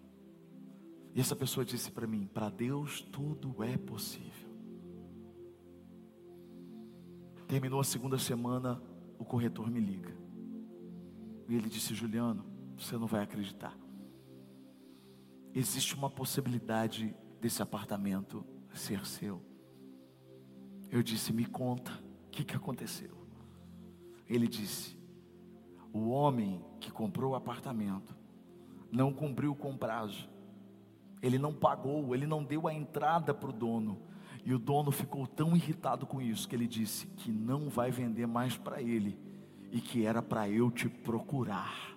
E 1.13 1.19
essa 1.19 1.35
pessoa 1.35 1.65
disse 1.65 1.91
para 1.91 2.07
mim: 2.07 2.27
para 2.27 2.49
Deus 2.49 3.01
tudo 3.01 3.63
é 3.63 3.77
possível. 3.77 4.47
Terminou 7.47 7.79
a 7.79 7.83
segunda 7.83 8.17
semana, 8.17 8.81
o 9.17 9.25
corretor 9.25 9.69
me 9.69 9.79
liga. 9.79 10.26
E 11.47 11.55
ele 11.55 11.69
disse: 11.69 11.93
Juliano, 11.93 12.45
você 12.77 12.97
não 12.97 13.07
vai 13.07 13.21
acreditar. 13.23 13.77
Existe 15.53 15.95
uma 15.95 16.09
possibilidade 16.09 17.15
desse 17.41 17.61
apartamento 17.61 18.45
ser 18.73 19.05
seu. 19.05 19.41
Eu 20.89 21.01
disse: 21.01 21.33
Me 21.33 21.45
conta, 21.45 21.91
o 22.27 22.29
que, 22.29 22.43
que 22.43 22.55
aconteceu? 22.55 23.17
Ele 24.27 24.47
disse: 24.47 24.97
O 25.93 26.09
homem 26.09 26.63
que 26.79 26.91
comprou 26.91 27.31
o 27.31 27.35
apartamento 27.35 28.15
não 28.91 29.11
cumpriu 29.11 29.55
com 29.55 29.71
o 29.71 29.77
prazo 29.77 30.29
ele 31.21 31.37
não 31.37 31.53
pagou, 31.53 32.13
ele 32.13 32.27
não 32.27 32.43
deu 32.43 32.67
a 32.67 32.73
entrada 32.73 33.33
para 33.33 33.49
o 33.49 33.53
dono. 33.53 34.01
E 34.45 34.53
o 34.53 34.59
dono 34.59 34.91
ficou 34.91 35.27
tão 35.27 35.55
irritado 35.55 36.05
com 36.05 36.21
isso 36.21 36.47
que 36.47 36.55
ele 36.55 36.67
disse 36.67 37.07
que 37.07 37.31
não 37.31 37.69
vai 37.69 37.91
vender 37.91 38.25
mais 38.25 38.55
para 38.55 38.81
ele 38.81 39.19
e 39.71 39.81
que 39.81 40.05
era 40.05 40.21
para 40.21 40.49
eu 40.49 40.71
te 40.71 40.87
procurar. 40.87 41.95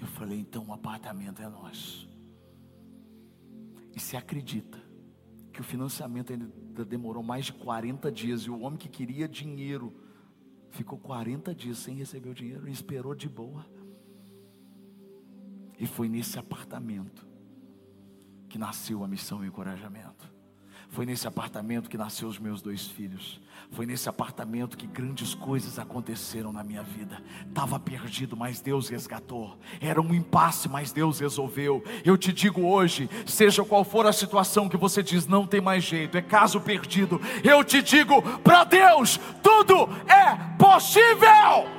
Eu 0.00 0.06
falei, 0.06 0.38
então 0.40 0.66
o 0.66 0.72
apartamento 0.72 1.40
é 1.40 1.48
nosso. 1.48 2.08
E 3.94 4.00
se 4.00 4.16
acredita 4.16 4.78
que 5.52 5.60
o 5.60 5.64
financiamento 5.64 6.32
ainda 6.32 6.84
demorou 6.84 7.22
mais 7.22 7.46
de 7.46 7.54
40 7.54 8.12
dias 8.12 8.42
e 8.42 8.50
o 8.50 8.60
homem 8.60 8.78
que 8.78 8.88
queria 8.88 9.26
dinheiro 9.26 9.92
ficou 10.70 10.98
40 10.98 11.54
dias 11.54 11.78
sem 11.78 11.94
receber 11.96 12.28
o 12.28 12.34
dinheiro 12.34 12.68
e 12.68 12.72
esperou 12.72 13.14
de 13.14 13.28
boa. 13.28 13.64
E 15.78 15.86
foi 15.86 16.08
nesse 16.08 16.38
apartamento 16.38 17.26
que 18.48 18.58
nasceu 18.58 19.02
a 19.02 19.08
missão 19.08 19.42
e 19.42 19.46
o 19.46 19.48
encorajamento. 19.48 20.35
Foi 20.90 21.04
nesse 21.04 21.26
apartamento 21.26 21.90
que 21.90 21.98
nasceu 21.98 22.28
os 22.28 22.38
meus 22.38 22.62
dois 22.62 22.86
filhos. 22.86 23.40
Foi 23.70 23.84
nesse 23.84 24.08
apartamento 24.08 24.76
que 24.76 24.86
grandes 24.86 25.34
coisas 25.34 25.78
aconteceram 25.78 26.52
na 26.52 26.62
minha 26.62 26.82
vida. 26.82 27.20
Estava 27.48 27.78
perdido, 27.78 28.36
mas 28.36 28.60
Deus 28.60 28.88
resgatou. 28.88 29.58
Era 29.80 30.00
um 30.00 30.14
impasse, 30.14 30.68
mas 30.68 30.92
Deus 30.92 31.20
resolveu. 31.20 31.82
Eu 32.04 32.16
te 32.16 32.32
digo 32.32 32.62
hoje, 32.62 33.10
seja 33.26 33.64
qual 33.64 33.84
for 33.84 34.06
a 34.06 34.12
situação 34.12 34.68
que 34.68 34.76
você 34.76 35.02
diz, 35.02 35.26
não 35.26 35.46
tem 35.46 35.60
mais 35.60 35.84
jeito, 35.84 36.16
é 36.16 36.22
caso 36.22 36.60
perdido. 36.60 37.20
Eu 37.42 37.62
te 37.64 37.82
digo, 37.82 38.22
para 38.40 38.64
Deus, 38.64 39.18
tudo 39.42 39.88
é 40.08 40.36
possível. 40.56 41.75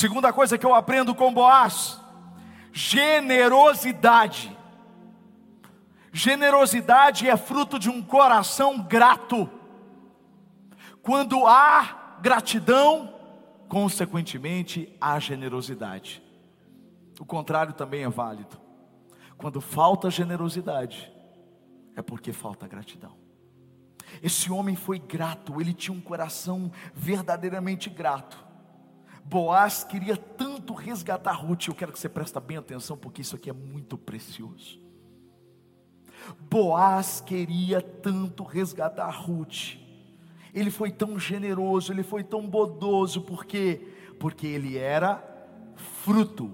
Segunda 0.00 0.32
coisa 0.32 0.56
que 0.56 0.64
eu 0.64 0.74
aprendo 0.74 1.14
com 1.14 1.30
Boaz: 1.30 2.00
generosidade. 2.72 4.56
Generosidade 6.10 7.28
é 7.28 7.36
fruto 7.36 7.78
de 7.78 7.90
um 7.90 8.00
coração 8.02 8.80
grato. 8.80 9.46
Quando 11.02 11.46
há 11.46 12.16
gratidão, 12.22 13.14
consequentemente 13.68 14.90
há 14.98 15.18
generosidade. 15.18 16.22
O 17.20 17.26
contrário 17.26 17.74
também 17.74 18.02
é 18.02 18.08
válido. 18.08 18.58
Quando 19.36 19.60
falta 19.60 20.10
generosidade, 20.10 21.12
é 21.94 22.00
porque 22.00 22.32
falta 22.32 22.66
gratidão. 22.66 23.18
Esse 24.22 24.50
homem 24.50 24.76
foi 24.76 24.98
grato, 24.98 25.60
ele 25.60 25.74
tinha 25.74 25.94
um 25.94 26.00
coração 26.00 26.72
verdadeiramente 26.94 27.90
grato. 27.90 28.48
Boaz 29.24 29.84
queria 29.84 30.16
tanto 30.16 30.72
resgatar 30.74 31.32
Ruth, 31.32 31.68
eu 31.68 31.74
quero 31.74 31.92
que 31.92 31.98
você 31.98 32.08
preste 32.08 32.38
bem 32.40 32.56
atenção, 32.56 32.96
porque 32.96 33.22
isso 33.22 33.36
aqui 33.36 33.50
é 33.50 33.52
muito 33.52 33.96
precioso. 33.96 34.80
Boaz 36.50 37.20
queria 37.20 37.80
tanto 37.80 38.42
resgatar 38.42 39.10
Ruth, 39.10 39.76
ele 40.52 40.70
foi 40.70 40.90
tão 40.90 41.18
generoso, 41.18 41.92
ele 41.92 42.02
foi 42.02 42.24
tão 42.24 42.48
bodoso, 42.48 43.22
porque 43.22 43.86
porque 44.20 44.46
ele 44.46 44.76
era 44.76 45.24
fruto 45.74 46.52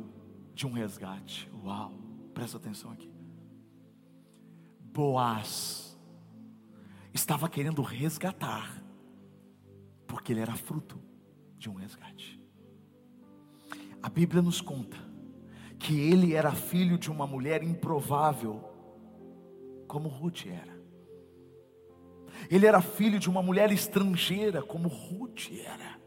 de 0.54 0.66
um 0.66 0.72
resgate. 0.72 1.50
Uau, 1.64 1.92
presta 2.32 2.56
atenção 2.56 2.92
aqui. 2.92 3.10
Boaz 4.80 5.98
estava 7.12 7.48
querendo 7.48 7.82
resgatar, 7.82 8.80
porque 10.06 10.32
ele 10.32 10.40
era 10.40 10.54
fruto 10.54 10.98
de 11.58 11.68
um 11.68 11.74
resgate. 11.74 12.40
A 14.06 14.08
Bíblia 14.08 14.40
nos 14.40 14.60
conta 14.60 14.96
que 15.80 15.98
ele 15.98 16.32
era 16.32 16.52
filho 16.52 16.96
de 16.96 17.10
uma 17.10 17.26
mulher 17.26 17.64
improvável, 17.64 18.62
como 19.88 20.08
Ruth 20.08 20.46
era. 20.46 20.80
Ele 22.48 22.66
era 22.66 22.80
filho 22.80 23.18
de 23.18 23.28
uma 23.28 23.42
mulher 23.42 23.72
estrangeira, 23.72 24.62
como 24.62 24.88
Ruth 24.88 25.50
era. 25.50 26.00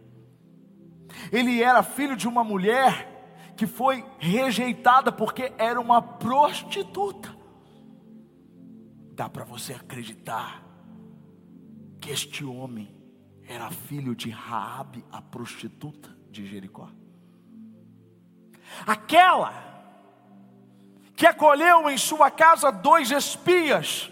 Ele 1.30 1.62
era 1.62 1.84
filho 1.84 2.16
de 2.16 2.26
uma 2.26 2.42
mulher 2.42 3.52
que 3.58 3.68
foi 3.68 4.06
rejeitada 4.18 5.12
porque 5.12 5.52
era 5.58 5.78
uma 5.78 6.02
prostituta. 6.02 7.36
Dá 9.14 9.28
para 9.28 9.44
você 9.44 9.74
acreditar 9.74 10.64
que 12.00 12.12
este 12.12 12.46
homem 12.46 12.96
era 13.46 13.70
filho 13.70 14.16
de 14.16 14.30
Raabe, 14.30 15.04
a 15.12 15.22
prostituta 15.22 16.18
de 16.32 16.46
Jericó? 16.48 16.90
Aquela 18.86 19.54
que 21.16 21.26
acolheu 21.26 21.90
em 21.90 21.98
sua 21.98 22.32
casa 22.32 22.72
dois 22.72 23.12
espias 23.12 24.10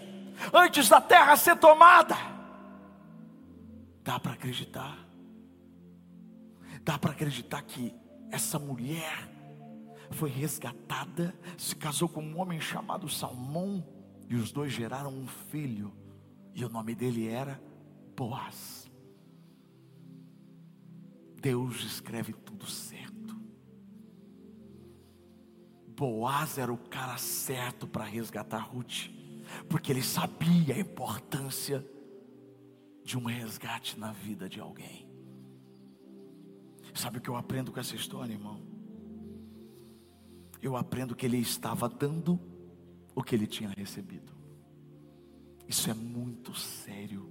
antes 0.52 0.88
da 0.88 1.00
terra 1.00 1.36
ser 1.36 1.56
tomada. 1.56 2.16
Dá 4.02 4.18
para 4.18 4.32
acreditar. 4.32 4.98
Dá 6.82 6.98
para 6.98 7.12
acreditar 7.12 7.62
que 7.62 7.94
essa 8.30 8.58
mulher 8.58 9.28
foi 10.10 10.30
resgatada, 10.30 11.34
se 11.56 11.74
casou 11.76 12.08
com 12.08 12.22
um 12.22 12.38
homem 12.38 12.60
chamado 12.60 13.08
Salmão, 13.08 13.86
e 14.28 14.36
os 14.36 14.52
dois 14.52 14.72
geraram 14.72 15.10
um 15.10 15.26
filho, 15.26 15.92
e 16.54 16.64
o 16.64 16.68
nome 16.68 16.94
dele 16.94 17.28
era 17.28 17.60
Boaz. 18.16 18.90
Deus 21.40 21.84
escreve 21.84 22.32
tudo 22.32 22.66
certo. 22.66 23.17
Boaz 25.98 26.58
era 26.58 26.72
o 26.72 26.78
cara 26.78 27.16
certo 27.18 27.84
para 27.84 28.04
resgatar 28.04 28.60
Ruth, 28.60 29.10
porque 29.68 29.90
ele 29.90 30.00
sabia 30.00 30.76
a 30.76 30.78
importância 30.78 31.84
de 33.02 33.18
um 33.18 33.24
resgate 33.24 33.98
na 33.98 34.12
vida 34.12 34.48
de 34.48 34.60
alguém. 34.60 35.08
Sabe 36.94 37.18
o 37.18 37.20
que 37.20 37.28
eu 37.28 37.34
aprendo 37.34 37.72
com 37.72 37.80
essa 37.80 37.96
história, 37.96 38.32
irmão? 38.32 38.62
Eu 40.62 40.76
aprendo 40.76 41.16
que 41.16 41.26
ele 41.26 41.38
estava 41.38 41.88
dando 41.88 42.38
o 43.12 43.20
que 43.20 43.34
ele 43.34 43.48
tinha 43.48 43.70
recebido. 43.70 44.32
Isso 45.66 45.90
é 45.90 45.94
muito 45.94 46.54
sério. 46.54 47.28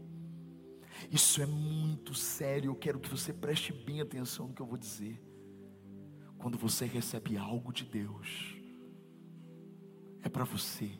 Isso 1.09 1.41
é 1.41 1.45
muito 1.45 2.13
sério. 2.13 2.71
Eu 2.71 2.75
quero 2.75 2.99
que 2.99 3.09
você 3.09 3.31
preste 3.31 3.71
bem 3.71 4.01
atenção 4.01 4.49
no 4.49 4.53
que 4.53 4.61
eu 4.61 4.65
vou 4.65 4.77
dizer. 4.77 5.21
Quando 6.37 6.57
você 6.57 6.85
recebe 6.85 7.37
algo 7.37 7.71
de 7.71 7.85
Deus, 7.85 8.56
é 10.27 10.29
para 10.29 10.43
você 10.43 10.91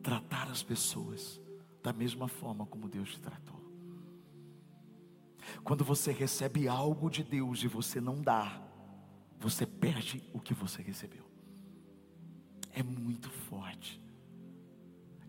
tratar 0.00 0.48
as 0.48 0.62
pessoas 0.62 1.40
da 1.82 1.92
mesma 1.92 2.28
forma 2.28 2.64
como 2.64 2.88
Deus 2.88 3.10
te 3.10 3.20
tratou. 3.20 3.58
Quando 5.64 5.84
você 5.84 6.12
recebe 6.12 6.68
algo 6.68 7.10
de 7.10 7.24
Deus 7.24 7.62
e 7.64 7.68
você 7.68 8.00
não 8.00 8.22
dá, 8.22 8.62
você 9.40 9.66
perde 9.66 10.22
o 10.32 10.40
que 10.40 10.54
você 10.54 10.80
recebeu. 10.80 11.24
É 12.72 12.82
muito 12.82 13.28
forte, 13.28 14.00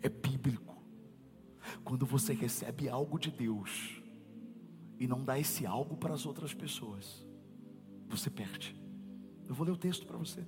é 0.02 0.10
bíblico. 0.10 0.78
Quando 1.84 2.06
você 2.06 2.34
recebe 2.34 2.89
algo 2.89 3.17
de 3.17 3.32
Deus 3.32 4.02
e 5.00 5.08
não 5.08 5.24
dá 5.24 5.39
esse 5.39 5.65
algo 5.65 5.98
para 5.98 6.13
as 6.13 6.28
outras 6.28 6.54
pessoas, 6.54 7.26
você 8.08 8.30
perde. 8.30 8.76
Eu 9.48 9.56
vou 9.56 9.65
ler 9.65 9.72
o 9.72 9.78
texto 9.78 10.06
para 10.06 10.17
você. 10.17 10.45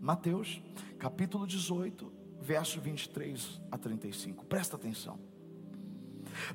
Mateus, 0.00 0.62
capítulo 0.98 1.46
18, 1.46 2.10
verso 2.40 2.80
23 2.80 3.60
a 3.70 3.76
35. 3.76 4.46
Presta 4.46 4.76
atenção. 4.76 5.18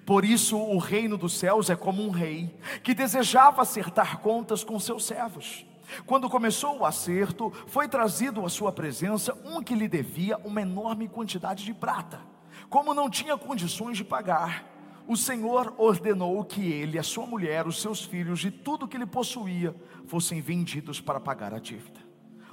Por 0.03 0.25
isso 0.25 0.57
o 0.57 0.79
reino 0.79 1.15
dos 1.15 1.37
céus 1.37 1.69
é 1.69 1.75
como 1.75 2.01
um 2.01 2.09
rei 2.09 2.57
que 2.83 2.95
desejava 2.95 3.61
acertar 3.61 4.17
contas 4.19 4.63
com 4.63 4.79
seus 4.79 5.05
servos. 5.05 5.63
Quando 6.07 6.27
começou 6.27 6.79
o 6.79 6.85
acerto, 6.85 7.51
foi 7.67 7.87
trazido 7.87 8.43
à 8.43 8.49
sua 8.49 8.71
presença 8.71 9.37
um 9.45 9.61
que 9.61 9.75
lhe 9.75 9.87
devia 9.87 10.37
uma 10.39 10.61
enorme 10.61 11.07
quantidade 11.07 11.63
de 11.63 11.73
prata. 11.73 12.19
Como 12.67 12.95
não 12.95 13.11
tinha 13.11 13.37
condições 13.37 13.95
de 13.95 14.03
pagar, 14.03 14.65
o 15.07 15.15
Senhor 15.15 15.75
ordenou 15.77 16.43
que 16.43 16.65
ele, 16.71 16.97
a 16.97 17.03
sua 17.03 17.27
mulher, 17.27 17.67
os 17.67 17.79
seus 17.79 18.03
filhos 18.03 18.43
e 18.43 18.49
tudo 18.49 18.87
que 18.87 18.97
ele 18.97 19.05
possuía 19.05 19.75
fossem 20.07 20.41
vendidos 20.41 20.99
para 20.99 21.19
pagar 21.19 21.53
a 21.53 21.59
dívida. 21.59 22.04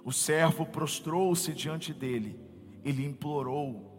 O 0.04 0.12
servo 0.12 0.66
prostrou-se 0.66 1.52
diante 1.52 1.92
dele, 1.92 2.38
ele 2.84 3.04
implorou: 3.04 3.92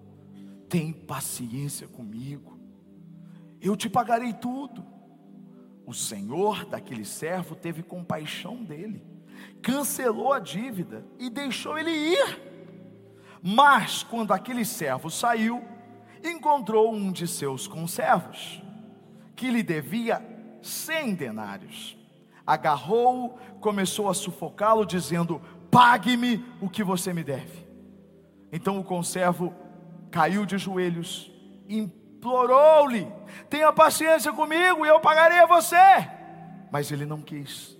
Tem 0.67 0.91
paciência 0.91 1.87
comigo, 1.87 2.59
eu 3.61 3.75
te 3.75 3.89
pagarei 3.89 4.33
tudo. 4.33 4.85
O 5.85 5.93
senhor 5.93 6.65
daquele 6.65 7.03
servo 7.03 7.55
teve 7.55 7.83
compaixão 7.83 8.63
dele, 8.63 9.05
cancelou 9.61 10.31
a 10.31 10.39
dívida 10.39 11.05
e 11.19 11.29
deixou 11.29 11.77
ele 11.77 11.91
ir. 11.91 12.53
Mas 13.41 14.03
quando 14.03 14.31
aquele 14.31 14.63
servo 14.63 15.09
saiu, 15.09 15.61
encontrou 16.23 16.93
um 16.93 17.11
de 17.11 17.27
seus 17.27 17.67
conservos, 17.67 18.61
que 19.35 19.49
lhe 19.49 19.61
devia 19.61 20.21
cem 20.61 21.13
denários. 21.13 21.97
Agarrou-o, 22.47 23.37
começou 23.59 24.09
a 24.09 24.13
sufocá-lo, 24.13 24.85
dizendo: 24.85 25.41
pague-me 25.73 26.45
o 26.61 26.69
que 26.69 26.83
você 26.83 27.11
me 27.11 27.23
deve. 27.23 27.67
Então 28.51 28.79
o 28.79 28.83
conservo 28.83 29.53
caiu 30.11 30.45
de 30.45 30.59
joelhos, 30.59 31.31
implorou-lhe: 31.67 33.11
tenha 33.49 33.73
paciência 33.73 34.31
comigo 34.31 34.85
e 34.85 34.89
eu 34.89 34.99
pagarei 34.99 35.39
a 35.39 35.47
você. 35.47 35.75
Mas 36.71 36.91
ele 36.91 37.05
não 37.05 37.21
quis. 37.21 37.75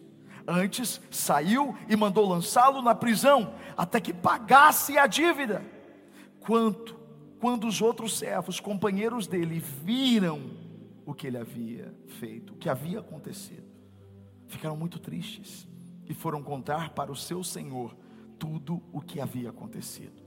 Antes 0.45 0.99
saiu 1.09 1.77
e 1.87 1.95
mandou 1.95 2.27
lançá-lo 2.27 2.81
na 2.81 2.95
prisão, 2.95 3.53
até 3.77 4.01
que 4.01 4.11
pagasse 4.11 4.97
a 4.97 5.07
dívida. 5.07 5.63
Quanto, 6.41 6.99
quando 7.39 7.65
os 7.65 7.81
outros 7.81 8.17
servos, 8.17 8.59
companheiros 8.59 9.25
dele, 9.25 9.59
viram 9.59 10.51
o 11.05 11.13
que 11.13 11.27
ele 11.27 11.37
havia 11.37 11.93
feito, 12.19 12.53
o 12.53 12.57
que 12.57 12.67
havia 12.67 12.99
acontecido, 12.99 13.63
ficaram 14.47 14.75
muito 14.75 14.99
tristes 14.99 15.65
e 16.07 16.13
foram 16.13 16.43
contar 16.43 16.89
para 16.89 17.11
o 17.11 17.15
seu 17.15 17.43
senhor 17.43 17.95
tudo 18.37 18.81
o 18.91 19.01
que 19.01 19.21
havia 19.21 19.49
acontecido. 19.49 20.21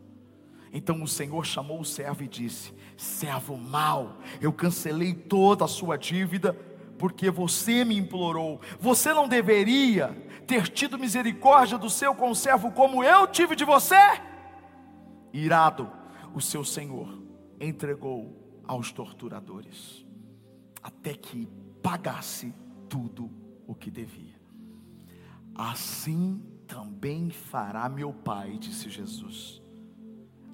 Então 0.73 1.03
o 1.03 1.09
Senhor 1.09 1.45
chamou 1.45 1.81
o 1.81 1.85
servo 1.85 2.23
e 2.23 2.29
disse: 2.29 2.75
Servo 2.97 3.57
mau, 3.57 4.19
eu 4.41 4.53
cancelei 4.53 5.15
toda 5.15 5.65
a 5.65 5.69
sua 5.69 5.97
dívida 5.97 6.53
porque 6.99 7.31
você 7.31 7.85
me 7.85 7.97
implorou. 7.97 8.61
Você 8.81 9.13
não 9.13 9.29
deveria 9.29 10.09
ter 10.47 10.69
tido 10.69 10.99
misericórdia 10.99 11.79
do 11.79 11.91
seu 11.91 12.15
conservo 12.15 12.71
como 12.73 13.03
eu 13.03 13.27
tive 13.27 13.55
de 13.55 13.65
você? 13.65 13.97
Irado, 15.33 15.91
o 16.35 16.41
seu 16.41 16.65
senhor 16.65 17.23
entregou 17.61 18.63
aos 18.67 18.93
torturadores, 18.93 20.05
até 20.83 21.15
que 21.15 21.49
pagasse 21.83 22.55
tudo 22.89 23.31
o 23.67 23.75
que 23.75 23.91
devia. 23.91 24.36
Assim 25.57 26.43
também 26.67 27.31
fará 27.31 27.89
meu 27.89 28.13
Pai, 28.13 28.59
disse 28.59 28.91
Jesus, 28.91 29.63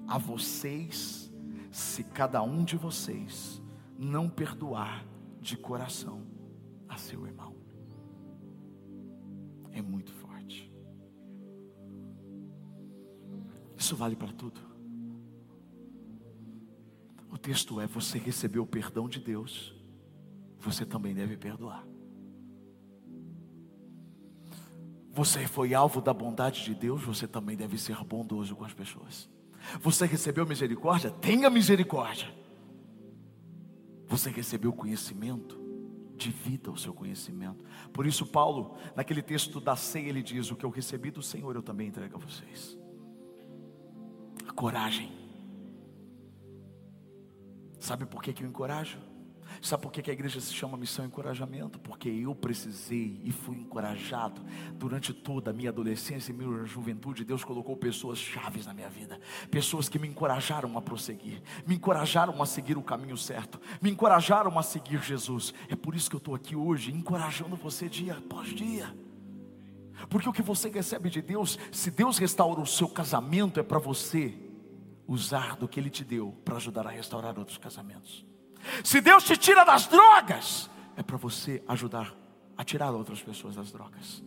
a 0.07 0.17
vocês, 0.17 1.31
se 1.71 2.03
cada 2.03 2.41
um 2.41 2.63
de 2.63 2.77
vocês 2.77 3.61
não 3.97 4.29
perdoar 4.29 5.05
de 5.41 5.57
coração 5.57 6.25
a 6.87 6.97
seu 6.97 7.25
irmão. 7.25 7.55
É 9.71 9.81
muito 9.81 10.13
forte. 10.13 10.71
Isso 13.77 13.95
vale 13.95 14.15
para 14.15 14.31
tudo. 14.31 14.61
O 17.29 17.37
texto 17.37 17.81
é: 17.81 17.87
você 17.87 18.17
recebeu 18.17 18.63
o 18.63 18.67
perdão 18.67 19.09
de 19.09 19.19
Deus, 19.19 19.75
você 20.59 20.85
também 20.85 21.13
deve 21.13 21.35
perdoar. 21.35 21.85
Você 25.13 25.47
foi 25.47 25.75
alvo 25.75 26.01
da 26.01 26.11
bondade 26.11 26.63
de 26.63 26.73
Deus, 26.73 27.03
você 27.03 27.27
também 27.27 27.55
deve 27.55 27.77
ser 27.77 27.95
bondoso 28.03 28.55
com 28.55 28.65
as 28.65 28.73
pessoas. 28.73 29.29
Você 29.79 30.07
recebeu 30.07 30.43
misericórdia? 30.43 31.11
Tenha 31.11 31.51
misericórdia. 31.51 32.27
Você 34.07 34.31
recebeu 34.31 34.73
conhecimento? 34.73 35.61
Divida 36.17 36.71
o 36.71 36.77
seu 36.77 36.93
conhecimento. 36.93 37.63
Por 37.91 38.07
isso, 38.07 38.25
Paulo, 38.25 38.75
naquele 38.95 39.21
texto 39.21 39.61
da 39.61 39.75
ceia, 39.75 40.09
ele 40.09 40.23
diz: 40.23 40.49
O 40.49 40.55
que 40.55 40.65
eu 40.65 40.69
recebi 40.71 41.11
do 41.11 41.21
Senhor, 41.21 41.55
eu 41.55 41.61
também 41.61 41.87
entrego 41.87 42.15
a 42.15 42.19
vocês. 42.19 42.77
A 44.47 44.51
coragem. 44.51 45.11
Sabe 47.79 48.05
por 48.05 48.23
que, 48.23 48.33
que 48.33 48.43
eu 48.43 48.47
encorajo? 48.47 48.97
Sabe 49.63 49.81
por 49.81 49.93
que 49.93 50.09
a 50.09 50.13
igreja 50.13 50.41
se 50.41 50.53
chama 50.53 50.75
Missão 50.75 51.05
Encorajamento? 51.05 51.79
Porque 51.79 52.09
eu 52.09 52.35
precisei 52.35 53.21
e 53.23 53.31
fui 53.31 53.55
encorajado 53.55 54.41
durante 54.73 55.13
toda 55.13 55.51
a 55.51 55.53
minha 55.53 55.69
adolescência 55.69 56.33
e 56.33 56.35
minha 56.35 56.65
juventude. 56.65 57.23
Deus 57.23 57.45
colocou 57.45 57.77
pessoas 57.77 58.19
chaves 58.19 58.65
na 58.65 58.73
minha 58.73 58.89
vida, 58.89 59.17
pessoas 59.49 59.87
que 59.87 59.97
me 59.97 60.05
encorajaram 60.05 60.77
a 60.77 60.81
prosseguir, 60.81 61.41
me 61.65 61.75
encorajaram 61.75 62.43
a 62.43 62.45
seguir 62.45 62.77
o 62.77 62.81
caminho 62.81 63.15
certo, 63.15 63.57
me 63.81 63.89
encorajaram 63.89 64.59
a 64.59 64.63
seguir 64.63 65.01
Jesus. 65.01 65.53
É 65.69 65.77
por 65.77 65.95
isso 65.95 66.09
que 66.09 66.17
eu 66.17 66.19
estou 66.19 66.35
aqui 66.35 66.57
hoje, 66.57 66.91
encorajando 66.91 67.55
você 67.55 67.87
dia 67.87 68.17
após 68.17 68.49
dia. 68.49 68.93
Porque 70.09 70.27
o 70.27 70.33
que 70.33 70.41
você 70.41 70.67
recebe 70.67 71.09
de 71.09 71.21
Deus, 71.21 71.57
se 71.71 71.89
Deus 71.89 72.17
restaura 72.17 72.59
o 72.59 72.67
seu 72.67 72.89
casamento, 72.89 73.61
é 73.61 73.63
para 73.63 73.79
você 73.79 74.37
usar 75.07 75.55
do 75.55 75.69
que 75.69 75.79
Ele 75.79 75.89
te 75.89 76.03
deu 76.03 76.37
para 76.43 76.57
ajudar 76.57 76.85
a 76.85 76.91
restaurar 76.91 77.39
outros 77.39 77.57
casamentos. 77.57 78.32
Se 78.83 79.01
Deus 79.01 79.23
te 79.23 79.37
tira 79.37 79.63
das 79.63 79.87
drogas, 79.87 80.69
é 80.95 81.03
para 81.03 81.17
você 81.17 81.63
ajudar 81.67 82.15
a 82.57 82.63
tirar 82.63 82.91
outras 82.91 83.21
pessoas 83.21 83.55
das 83.55 83.71
drogas. 83.71 84.23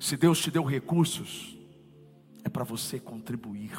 Se 0.00 0.16
Deus 0.16 0.40
te 0.40 0.50
deu 0.50 0.64
recursos, 0.64 1.56
é 2.44 2.48
para 2.48 2.64
você 2.64 2.98
contribuir. 2.98 3.72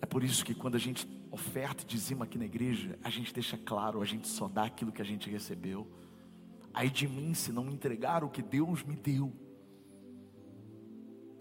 É 0.00 0.06
por 0.06 0.24
isso 0.24 0.44
que 0.44 0.54
quando 0.54 0.76
a 0.76 0.78
gente 0.78 1.08
oferta 1.30 1.82
e 1.82 1.86
dizima 1.86 2.24
aqui 2.24 2.38
na 2.38 2.44
igreja, 2.44 2.98
a 3.02 3.10
gente 3.10 3.32
deixa 3.32 3.56
claro, 3.56 4.00
a 4.00 4.04
gente 4.04 4.26
só 4.26 4.48
dá 4.48 4.64
aquilo 4.64 4.92
que 4.92 5.02
a 5.02 5.04
gente 5.04 5.28
recebeu. 5.30 5.86
Aí 6.72 6.88
de 6.88 7.06
mim 7.06 7.34
se 7.34 7.52
não 7.52 7.68
entregar 7.68 8.24
o 8.24 8.30
que 8.30 8.42
Deus 8.42 8.82
me 8.82 8.96
deu. 8.96 9.32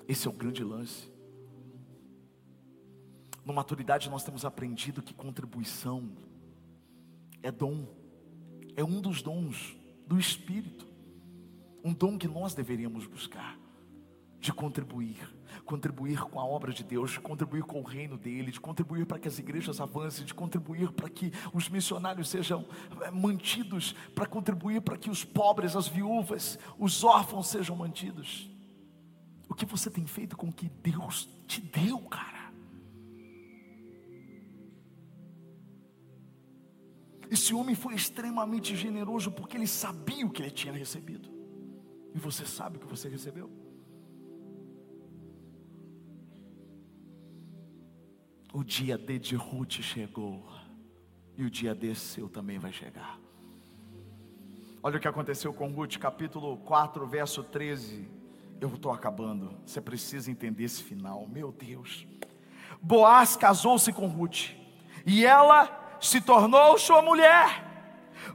Esse 0.07 0.27
é 0.27 0.29
o 0.29 0.33
grande 0.33 0.63
lance. 0.63 1.11
No 3.45 3.53
maturidade 3.53 4.09
nós 4.09 4.23
temos 4.23 4.45
aprendido 4.45 5.01
que 5.01 5.13
contribuição 5.13 6.09
é 7.41 7.51
dom, 7.51 7.87
é 8.75 8.83
um 8.83 9.01
dos 9.01 9.21
dons 9.21 9.77
do 10.05 10.19
Espírito, 10.19 10.87
um 11.83 11.93
dom 11.93 12.17
que 12.17 12.27
nós 12.27 12.53
deveríamos 12.53 13.05
buscar, 13.05 13.57
de 14.39 14.53
contribuir, 14.53 15.17
contribuir 15.65 16.21
com 16.21 16.39
a 16.39 16.45
obra 16.45 16.73
de 16.73 16.83
Deus, 16.83 17.11
de 17.11 17.19
contribuir 17.19 17.63
com 17.63 17.79
o 17.79 17.83
reino 17.83 18.17
dele, 18.17 18.51
de 18.51 18.59
contribuir 18.59 19.05
para 19.05 19.19
que 19.19 19.27
as 19.27 19.39
igrejas 19.39 19.79
avancem, 19.79 20.25
de 20.25 20.33
contribuir 20.33 20.91
para 20.91 21.09
que 21.09 21.31
os 21.53 21.69
missionários 21.69 22.29
sejam 22.29 22.65
eh, 23.01 23.11
mantidos, 23.11 23.93
para 24.15 24.25
contribuir 24.25 24.81
para 24.81 24.97
que 24.97 25.09
os 25.09 25.23
pobres, 25.23 25.75
as 25.75 25.87
viúvas, 25.87 26.57
os 26.77 27.03
órfãos 27.03 27.47
sejam 27.47 27.75
mantidos. 27.75 28.49
O 29.47 29.53
que 29.53 29.65
você 29.65 29.89
tem 29.89 30.05
feito 30.05 30.37
com 30.37 30.47
o 30.47 30.53
que 30.53 30.69
Deus 30.69 31.27
te 31.47 31.59
deu, 31.59 31.99
cara? 32.01 32.28
Esse 37.29 37.53
homem 37.53 37.75
foi 37.75 37.93
extremamente 37.93 38.75
generoso 38.75 39.31
porque 39.31 39.55
ele 39.55 39.67
sabia 39.67 40.25
o 40.25 40.31
que 40.31 40.41
ele 40.41 40.51
tinha 40.51 40.73
recebido. 40.73 41.29
E 42.13 42.17
você 42.17 42.45
sabe 42.45 42.77
o 42.77 42.79
que 42.79 42.87
você 42.87 43.07
recebeu? 43.07 43.49
O 48.51 48.63
dia 48.63 48.97
D 48.97 49.19
de 49.19 49.35
Ruth 49.35 49.81
chegou. 49.81 50.49
E 51.37 51.43
o 51.43 51.49
dia 51.49 51.75
D 51.75 51.93
seu 51.93 52.27
também 52.27 52.57
vai 52.57 52.73
chegar. 52.73 53.19
Olha 54.81 54.97
o 54.97 54.99
que 54.99 55.07
aconteceu 55.07 55.53
com 55.53 55.71
Ruth, 55.71 55.97
capítulo 55.97 56.57
4, 56.57 57.05
verso 57.05 57.43
13. 57.43 58.09
Eu 58.59 58.69
estou 58.69 58.91
acabando. 58.91 59.55
Você 59.65 59.79
precisa 59.79 60.31
entender 60.31 60.63
esse 60.63 60.81
final. 60.81 61.27
Meu 61.27 61.51
Deus. 61.51 62.07
Boaz 62.81 63.35
casou-se 63.35 63.93
com 63.93 64.07
Ruth. 64.07 64.51
E 65.05 65.25
ela 65.25 65.78
se 65.99 66.21
tornou 66.21 66.77
sua 66.77 67.01
mulher. 67.01 67.65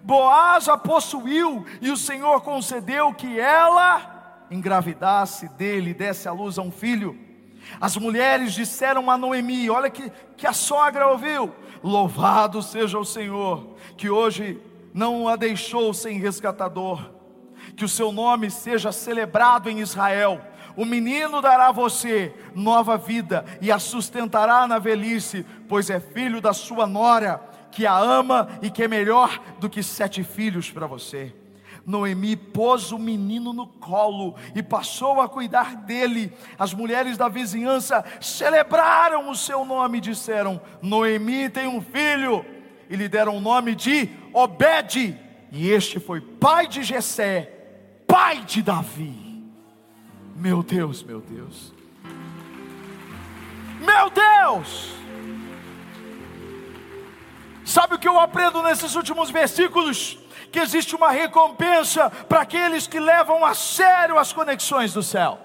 Boaz 0.03 0.69
a 0.69 0.77
possuiu 0.77 1.65
e 1.81 1.91
o 1.91 1.97
Senhor 1.97 2.41
concedeu 2.43 3.13
que 3.15 3.39
ela 3.39 4.45
engravidasse 4.51 5.49
dele 5.49 5.91
e 5.91 5.95
desse 5.95 6.29
à 6.29 6.33
luz 6.33 6.59
a 6.59 6.63
um 6.63 6.71
filho. 6.71 7.19
As 7.81 7.97
mulheres 7.97 8.53
disseram 8.53 9.11
a 9.11 9.17
Noemi: 9.17 9.71
Olha 9.71 9.89
que, 9.89 10.13
que 10.37 10.47
a 10.47 10.53
sogra 10.53 11.09
ouviu. 11.09 11.55
Louvado 11.83 12.63
seja 12.63 12.99
o 12.99 13.05
Senhor, 13.05 13.77
que 13.97 14.09
hoje 14.09 14.61
não 14.93 15.29
a 15.29 15.37
deixou 15.37 15.93
sem 15.95 16.19
resgatador. 16.19 17.11
Que 17.77 17.85
o 17.85 17.89
seu 17.89 18.13
nome 18.13 18.51
seja 18.51 18.93
celebrado 18.93 19.71
em 19.71 19.81
Israel. 19.81 20.41
O 20.77 20.85
menino 20.85 21.41
dará 21.41 21.69
a 21.69 21.73
você 21.73 22.35
nova 22.55 22.97
vida 22.97 23.45
e 23.61 23.71
a 23.71 23.79
sustentará 23.79 24.67
na 24.67 24.79
velhice, 24.79 25.47
pois 25.69 25.89
é 25.89 26.01
filho 26.01 26.41
da 26.41 26.53
sua 26.53 26.87
nora 26.87 27.54
que 27.75 27.87
a 27.87 27.99
ama 27.99 28.49
e 28.63 28.71
que 28.71 28.85
é 28.85 28.89
melhor 28.89 29.41
do 29.59 29.69
que 29.69 29.83
sete 29.83 30.23
filhos 30.23 30.71
para 30.71 30.87
você. 30.87 31.35
Noemi 31.85 32.35
pôs 32.35 32.93
o 32.93 32.99
menino 32.99 33.53
no 33.53 33.67
colo 33.67 34.37
e 34.55 34.63
passou 34.63 35.21
a 35.21 35.29
cuidar 35.29 35.77
dele. 35.77 36.33
As 36.59 36.73
mulheres 36.73 37.19
da 37.19 37.29
vizinhança 37.29 38.05
celebraram 38.21 39.29
o 39.29 39.37
seu 39.37 39.65
nome 39.65 39.99
e 39.99 40.01
disseram: 40.01 40.61
Noemi 40.81 41.51
tem 41.51 41.67
um 41.67 41.83
filho. 41.83 42.45
E 42.89 42.97
lhe 42.97 43.09
deram 43.09 43.37
o 43.37 43.41
nome 43.41 43.75
de 43.75 44.09
Obed. 44.33 45.19
E 45.51 45.71
este 45.71 45.99
foi 45.99 46.21
pai 46.21 46.67
de 46.67 46.83
Jessé, 46.83 47.51
pai 48.07 48.45
de 48.45 48.63
Davi. 48.63 49.43
Meu 50.37 50.63
Deus, 50.63 51.03
meu 51.03 51.21
Deus. 51.21 51.73
Meu 53.81 54.11
Deus! 54.11 55.04
Sabe 57.65 57.95
o 57.95 57.99
que 57.99 58.09
eu 58.09 58.21
aprendo 58.21 58.63
nesses 58.63 58.95
últimos 58.95 59.31
versículos? 59.31 60.19
Que 60.53 60.61
existe 60.61 60.95
uma 60.95 61.11
recompensa 61.11 62.11
para 62.11 62.43
aqueles 62.43 62.87
que 62.87 63.01
levam 63.01 63.45
a 63.45 63.55
sério 63.55 64.19
as 64.19 64.33
conexões 64.33 64.93
do 64.93 65.03
céu. 65.03 65.39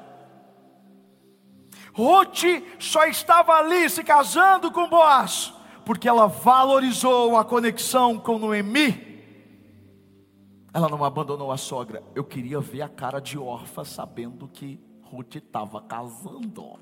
Ruth 1.94 2.44
só 2.78 3.06
estava 3.06 3.54
ali 3.54 3.90
se 3.90 4.04
casando 4.04 4.72
com 4.72 4.88
Boaz, 4.88 5.54
porque 5.86 6.08
ela 6.08 6.28
valorizou 6.28 7.38
a 7.38 7.44
conexão 7.44 8.18
com 8.18 8.38
Noemi. 8.38 9.08
Ela 10.74 10.88
não 10.88 11.04
abandonou 11.04 11.52
a 11.52 11.58
sogra. 11.58 12.04
Eu 12.14 12.24
queria 12.24 12.60
ver 12.60 12.84
a 12.84 12.90
cara 12.90 13.20
de 13.20 13.38
órfã 13.38 13.84
sabendo 13.84 14.48
que 14.48 14.80
Ruth 15.04 15.36
estava 15.36 15.82
casando. 15.82 16.80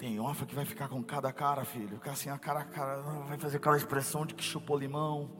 Tem 0.00 0.18
órfã 0.18 0.44
que 0.46 0.54
vai 0.54 0.64
ficar 0.64 0.88
com 0.88 1.04
cada 1.04 1.30
cara, 1.30 1.62
filho. 1.62 1.98
Ficar 1.98 2.12
assim, 2.12 2.30
a 2.30 2.38
cara 2.38 2.60
a 2.60 2.64
cara, 2.64 3.02
vai 3.28 3.36
fazer 3.36 3.58
aquela 3.58 3.76
expressão 3.76 4.24
de 4.24 4.34
que 4.34 4.42
chupou 4.42 4.78
limão. 4.78 5.30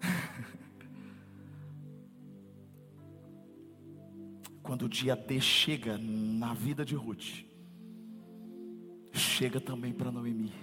Quando 4.62 4.86
o 4.86 4.88
dia 4.88 5.14
D 5.14 5.38
chega 5.38 5.98
na 5.98 6.54
vida 6.54 6.82
de 6.82 6.94
Ruth, 6.94 7.44
chega 9.12 9.60
também 9.60 9.92
para 9.92 10.10
Noemi. 10.10 10.54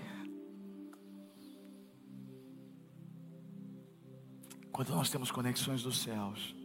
Quando 4.72 4.96
nós 4.96 5.12
temos 5.12 5.30
conexões 5.30 5.84
dos 5.84 6.02
céus, 6.02 6.56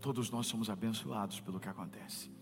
todos 0.00 0.28
nós 0.28 0.48
somos 0.48 0.68
abençoados 0.68 1.38
pelo 1.38 1.60
que 1.60 1.68
acontece. 1.68 2.34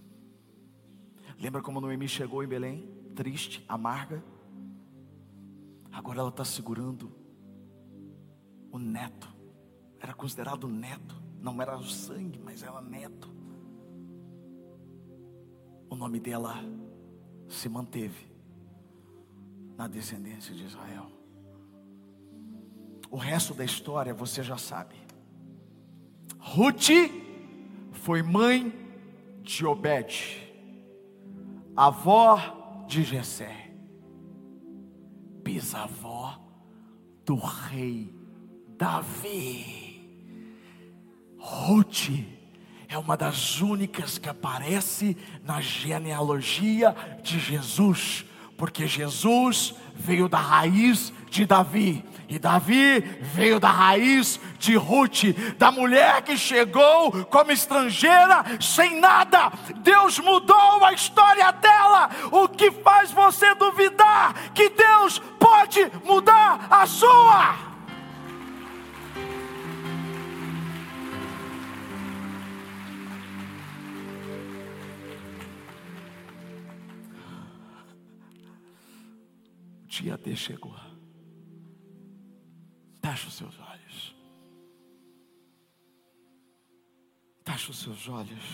Lembra 1.45 1.61
como 1.61 1.79
Noemi 1.79 2.09
chegou 2.09 2.43
em 2.43 2.47
Belém, 2.49 2.89
triste, 3.15 3.63
amarga? 3.69 4.25
Agora 5.93 6.21
ela 6.21 6.31
está 6.31 6.43
segurando 6.43 7.13
o 8.73 8.79
neto. 8.79 9.29
Era 10.01 10.15
considerado 10.15 10.67
neto, 10.67 11.15
não 11.39 11.61
era 11.61 11.77
o 11.77 11.85
sangue, 11.85 12.41
mas 12.43 12.63
era 12.63 12.81
neto. 12.81 13.31
O 15.91 15.95
nome 15.95 16.19
dela 16.19 16.55
se 17.47 17.69
manteve 17.69 18.27
na 19.77 19.87
descendência 19.87 20.55
de 20.55 20.65
Israel. 20.65 21.13
O 23.11 23.19
resto 23.19 23.53
da 23.53 23.67
história 23.67 24.15
você 24.15 24.43
já 24.43 24.57
sabe. 24.57 24.95
Ruth 26.39 26.89
foi 27.93 28.23
mãe 28.23 28.73
de 29.43 29.67
Obed 29.67 30.44
avó 31.77 32.85
de 32.87 33.03
Jessé, 33.03 33.71
bisavó 35.43 36.39
do 37.25 37.37
rei 37.37 38.15
Davi. 38.77 39.85
Ruth 41.39 42.11
é 42.89 42.97
uma 42.97 43.17
das 43.17 43.61
únicas 43.61 44.19
que 44.19 44.29
aparece 44.29 45.17
na 45.43 45.61
genealogia 45.61 46.95
de 47.23 47.39
Jesus, 47.39 48.25
porque 48.57 48.87
Jesus 48.87 49.75
veio 49.95 50.29
da 50.29 50.39
raiz 50.39 51.13
de 51.31 51.47
Davi. 51.47 52.05
E 52.29 52.39
Davi 52.39 53.01
veio 53.35 53.61
da 53.61 53.69
raiz 53.69 54.41
de 54.59 54.77
Ruth, 54.77 55.25
da 55.59 55.71
mulher 55.71 56.23
que 56.23 56.37
chegou 56.37 57.25
como 57.27 57.53
estrangeira, 57.53 58.45
sem 58.61 58.99
nada. 58.99 59.53
Deus 59.83 60.19
mudou 60.19 60.85
a 60.85 60.93
história 60.93 61.53
dela, 61.53 62.11
o 62.33 62.49
que 62.49 62.71
faz 62.71 63.11
você 63.11 63.55
duvidar 63.55 64.35
que 64.55 64.71
Deus 64.71 65.21
pode 65.39 65.91
mudar 66.05 66.67
a 66.71 66.87
sua. 66.87 67.74
Dia 80.03 80.19
D 80.19 80.35
chegou. 80.35 80.75
Feche 83.01 83.29
os 83.29 83.35
seus 83.35 83.59
olhos. 83.61 84.17
Feche 87.45 87.71
os 87.71 87.79
seus 87.79 88.09
olhos. 88.09 88.45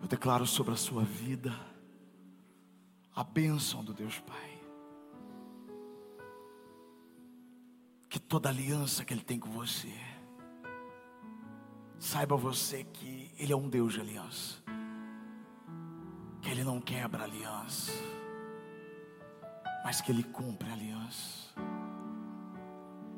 Eu 0.00 0.08
declaro 0.08 0.46
sobre 0.46 0.72
a 0.72 0.76
sua 0.76 1.04
vida 1.04 1.52
a 3.14 3.22
bênção 3.22 3.84
do 3.84 3.92
Deus 3.92 4.18
Pai. 4.20 4.58
Que 8.08 8.18
toda 8.18 8.48
aliança 8.48 9.04
que 9.04 9.12
Ele 9.12 9.22
tem 9.22 9.38
com 9.38 9.50
você, 9.50 9.92
saiba 11.98 12.36
você 12.36 12.84
que 12.84 13.30
Ele 13.36 13.52
é 13.52 13.56
um 13.56 13.68
Deus 13.68 13.92
de 13.92 14.00
aliança, 14.00 14.62
que 16.40 16.48
Ele 16.48 16.64
não 16.64 16.80
quebra 16.80 17.24
aliança, 17.24 17.92
mas 19.86 20.00
que 20.00 20.10
Ele 20.10 20.24
cumpre 20.24 20.68
aliança. 20.68 21.54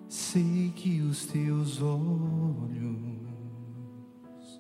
Sei 0.06 0.70
que 0.76 1.00
os 1.00 1.24
teus 1.24 1.80
olhos 1.80 3.26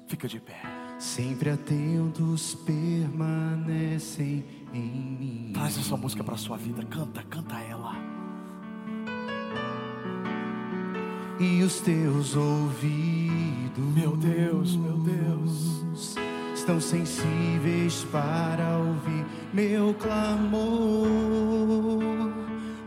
Fica 0.06 0.26
de 0.26 0.40
pé. 0.40 0.62
sempre 0.98 1.50
atentos 1.50 2.54
permanecem 2.54 4.42
em 4.72 4.90
mim. 4.90 5.50
Traz 5.52 5.76
essa 5.76 5.98
música 5.98 6.24
para 6.24 6.38
sua 6.38 6.56
vida. 6.56 6.82
Canta, 6.86 7.22
canta 7.24 7.60
ela. 7.60 7.92
E 11.38 11.62
os 11.62 11.78
teus 11.80 12.34
ouvidos, 12.34 13.84
Meu 13.94 14.16
Deus, 14.16 14.76
meu 14.76 14.96
Deus. 14.96 16.18
Estão 16.68 16.80
sensíveis 16.82 18.06
para 18.12 18.76
ouvir 18.76 19.24
meu 19.54 19.94
clamor. 19.94 21.08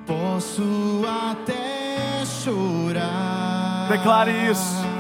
Posso 0.06 1.02
até 1.34 2.24
chorar. 2.24 3.88
Declare 3.90 4.52
isso. 4.52 4.91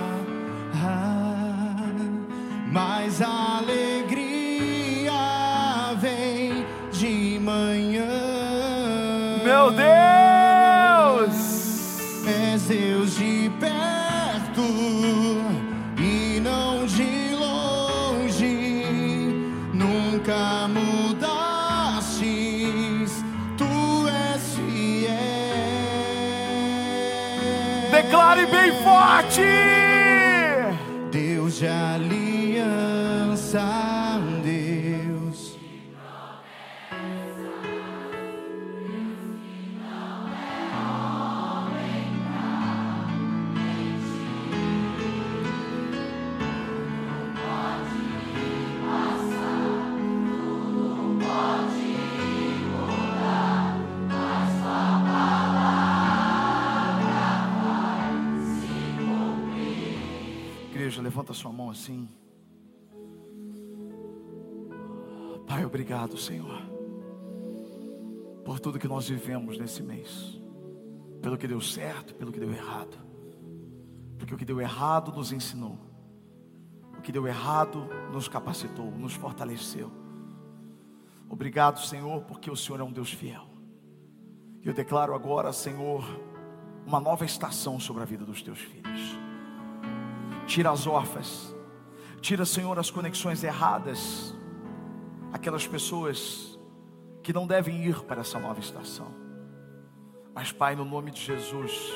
Declare 28.31 28.45
bem 28.45 28.71
forte. 28.81 29.41
Deus 31.11 31.57
de 31.57 31.67
aliança, 31.67 32.10
mão 61.71 61.79
assim. 61.79 62.07
Pai, 65.47 65.65
obrigado, 65.65 66.17
Senhor, 66.17 66.61
por 68.45 68.59
tudo 68.59 68.79
que 68.79 68.87
nós 68.87 69.07
vivemos 69.07 69.57
nesse 69.57 69.81
mês, 69.81 70.39
pelo 71.21 71.37
que 71.37 71.47
deu 71.47 71.59
certo, 71.61 72.13
pelo 72.15 72.31
que 72.31 72.39
deu 72.39 72.51
errado, 72.51 72.97
porque 74.17 74.33
o 74.33 74.37
que 74.37 74.45
deu 74.45 74.61
errado 74.61 75.11
nos 75.11 75.31
ensinou, 75.31 75.77
o 76.97 77.01
que 77.01 77.11
deu 77.11 77.25
errado 77.27 77.87
nos 78.13 78.27
capacitou, 78.27 78.91
nos 78.91 79.13
fortaleceu. 79.13 79.91
Obrigado, 81.29 81.79
Senhor, 81.79 82.23
porque 82.23 82.51
o 82.51 82.55
Senhor 82.55 82.79
é 82.81 82.83
um 82.83 82.91
Deus 82.91 83.11
fiel. 83.11 83.47
Eu 84.63 84.73
declaro 84.73 85.15
agora, 85.15 85.51
Senhor, 85.51 86.03
uma 86.85 86.99
nova 86.99 87.25
estação 87.25 87.79
sobre 87.79 88.03
a 88.03 88.05
vida 88.05 88.25
dos 88.25 88.41
teus 88.41 88.59
filhos. 88.59 89.17
Tira 90.45 90.69
as 90.69 90.85
órfãs, 90.85 91.55
tira, 92.21 92.45
Senhor, 92.45 92.77
as 92.77 92.91
conexões 92.91 93.43
erradas, 93.43 94.33
aquelas 95.33 95.67
pessoas 95.67 96.59
que 97.23 97.33
não 97.33 97.47
devem 97.47 97.83
ir 97.83 98.01
para 98.03 98.21
essa 98.21 98.39
nova 98.39 98.59
estação. 98.59 99.07
Mas, 100.33 100.51
Pai, 100.51 100.75
no 100.75 100.85
nome 100.85 101.11
de 101.11 101.21
Jesus, 101.21 101.91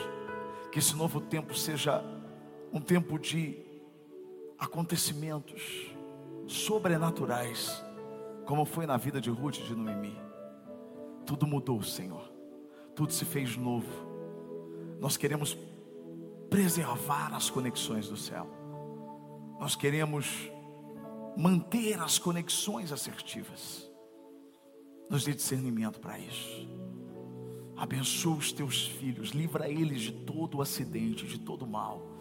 que 0.72 0.80
esse 0.80 0.96
novo 0.96 1.22
tempo 1.22 1.56
seja 1.56 2.04
um 2.74 2.82
tempo 2.82 3.18
de 3.18 3.58
acontecimentos 4.58 5.92
sobrenaturais, 6.48 7.84
como 8.46 8.66
foi 8.66 8.86
na 8.86 8.98
vida 8.98 9.22
de 9.22 9.30
Ruth 9.30 9.58
e 9.58 9.64
de 9.64 9.76
Noemi. 9.76 10.20
Tudo 11.26 11.48
mudou, 11.48 11.82
Senhor. 11.82 12.30
Tudo 12.96 13.14
se 13.14 13.26
fez 13.26 13.56
novo. 13.58 13.90
Nós 15.00 15.18
queremos 15.18 15.58
preservar 16.50 17.34
as 17.34 17.50
conexões 17.50 18.08
do 18.08 18.18
céu. 18.18 18.65
Nós 19.60 19.76
queremos 19.76 20.52
manter 21.38 22.00
as 22.00 22.18
conexões 22.18 22.92
assertivas. 22.92 23.90
Nos 25.10 25.24
dê 25.24 25.34
discernimento 25.34 26.00
para 26.00 26.18
isso. 26.20 26.68
Abençoa 27.76 28.38
os 28.38 28.52
teus 28.52 28.88
filhos, 28.88 29.30
livra 29.30 29.70
eles 29.70 30.02
de 30.02 30.12
todo 30.12 30.62
acidente, 30.62 31.26
de 31.26 31.40
todo 31.40 31.68
mal. 31.68 32.15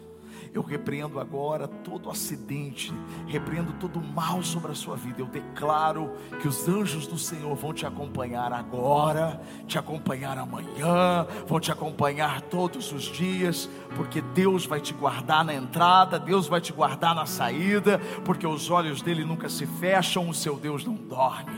Eu 0.53 0.61
repreendo 0.61 1.19
agora 1.19 1.67
todo 1.67 2.09
acidente, 2.09 2.93
repreendo 3.27 3.73
todo 3.73 4.01
mal 4.01 4.41
sobre 4.43 4.71
a 4.71 4.75
sua 4.75 4.95
vida. 4.95 5.21
Eu 5.21 5.25
declaro 5.25 6.11
que 6.41 6.47
os 6.47 6.67
anjos 6.67 7.07
do 7.07 7.17
Senhor 7.17 7.55
vão 7.55 7.73
te 7.73 7.85
acompanhar 7.85 8.53
agora, 8.53 9.41
te 9.67 9.77
acompanhar 9.77 10.37
amanhã, 10.37 11.27
vão 11.47 11.59
te 11.59 11.71
acompanhar 11.71 12.41
todos 12.41 12.91
os 12.91 13.03
dias, 13.03 13.69
porque 13.95 14.21
Deus 14.21 14.65
vai 14.65 14.79
te 14.79 14.93
guardar 14.93 15.43
na 15.43 15.53
entrada, 15.53 16.19
Deus 16.19 16.47
vai 16.47 16.61
te 16.61 16.71
guardar 16.71 17.15
na 17.15 17.25
saída, 17.25 17.99
porque 18.23 18.47
os 18.47 18.69
olhos 18.69 19.01
dele 19.01 19.25
nunca 19.25 19.49
se 19.49 19.65
fecham, 19.65 20.29
o 20.29 20.33
seu 20.33 20.57
Deus 20.57 20.85
não 20.85 20.95
dorme, 20.95 21.57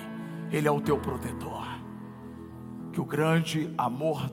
Ele 0.51 0.67
é 0.67 0.71
o 0.71 0.81
teu 0.81 0.97
protetor. 0.97 1.65
Que 2.91 3.01
o 3.01 3.05
grande 3.05 3.71
amor 3.77 4.31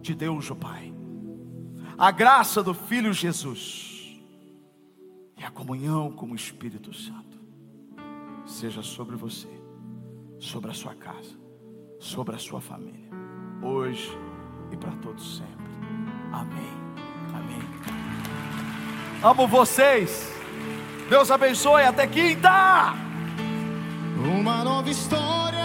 de 0.00 0.14
Deus, 0.14 0.50
o 0.50 0.56
Pai, 0.56 0.89
a 2.00 2.10
graça 2.10 2.62
do 2.62 2.72
Filho 2.72 3.12
Jesus 3.12 4.18
e 5.36 5.44
a 5.44 5.50
comunhão 5.50 6.10
com 6.10 6.30
o 6.30 6.34
Espírito 6.34 6.94
Santo 6.94 7.38
seja 8.46 8.82
sobre 8.82 9.16
você, 9.16 9.48
sobre 10.38 10.70
a 10.70 10.74
sua 10.74 10.94
casa, 10.94 11.38
sobre 11.98 12.34
a 12.34 12.38
sua 12.38 12.58
família, 12.58 13.10
hoje 13.62 14.18
e 14.72 14.76
para 14.78 14.92
todos 14.92 15.36
sempre. 15.36 15.70
Amém. 16.32 16.72
Amém. 17.34 17.60
Amo 19.22 19.46
vocês. 19.46 20.32
Deus 21.10 21.30
abençoe. 21.30 21.82
Até 21.82 22.06
quinta. 22.06 22.94
Uma 24.38 24.64
nova 24.64 24.88
história 24.88 25.59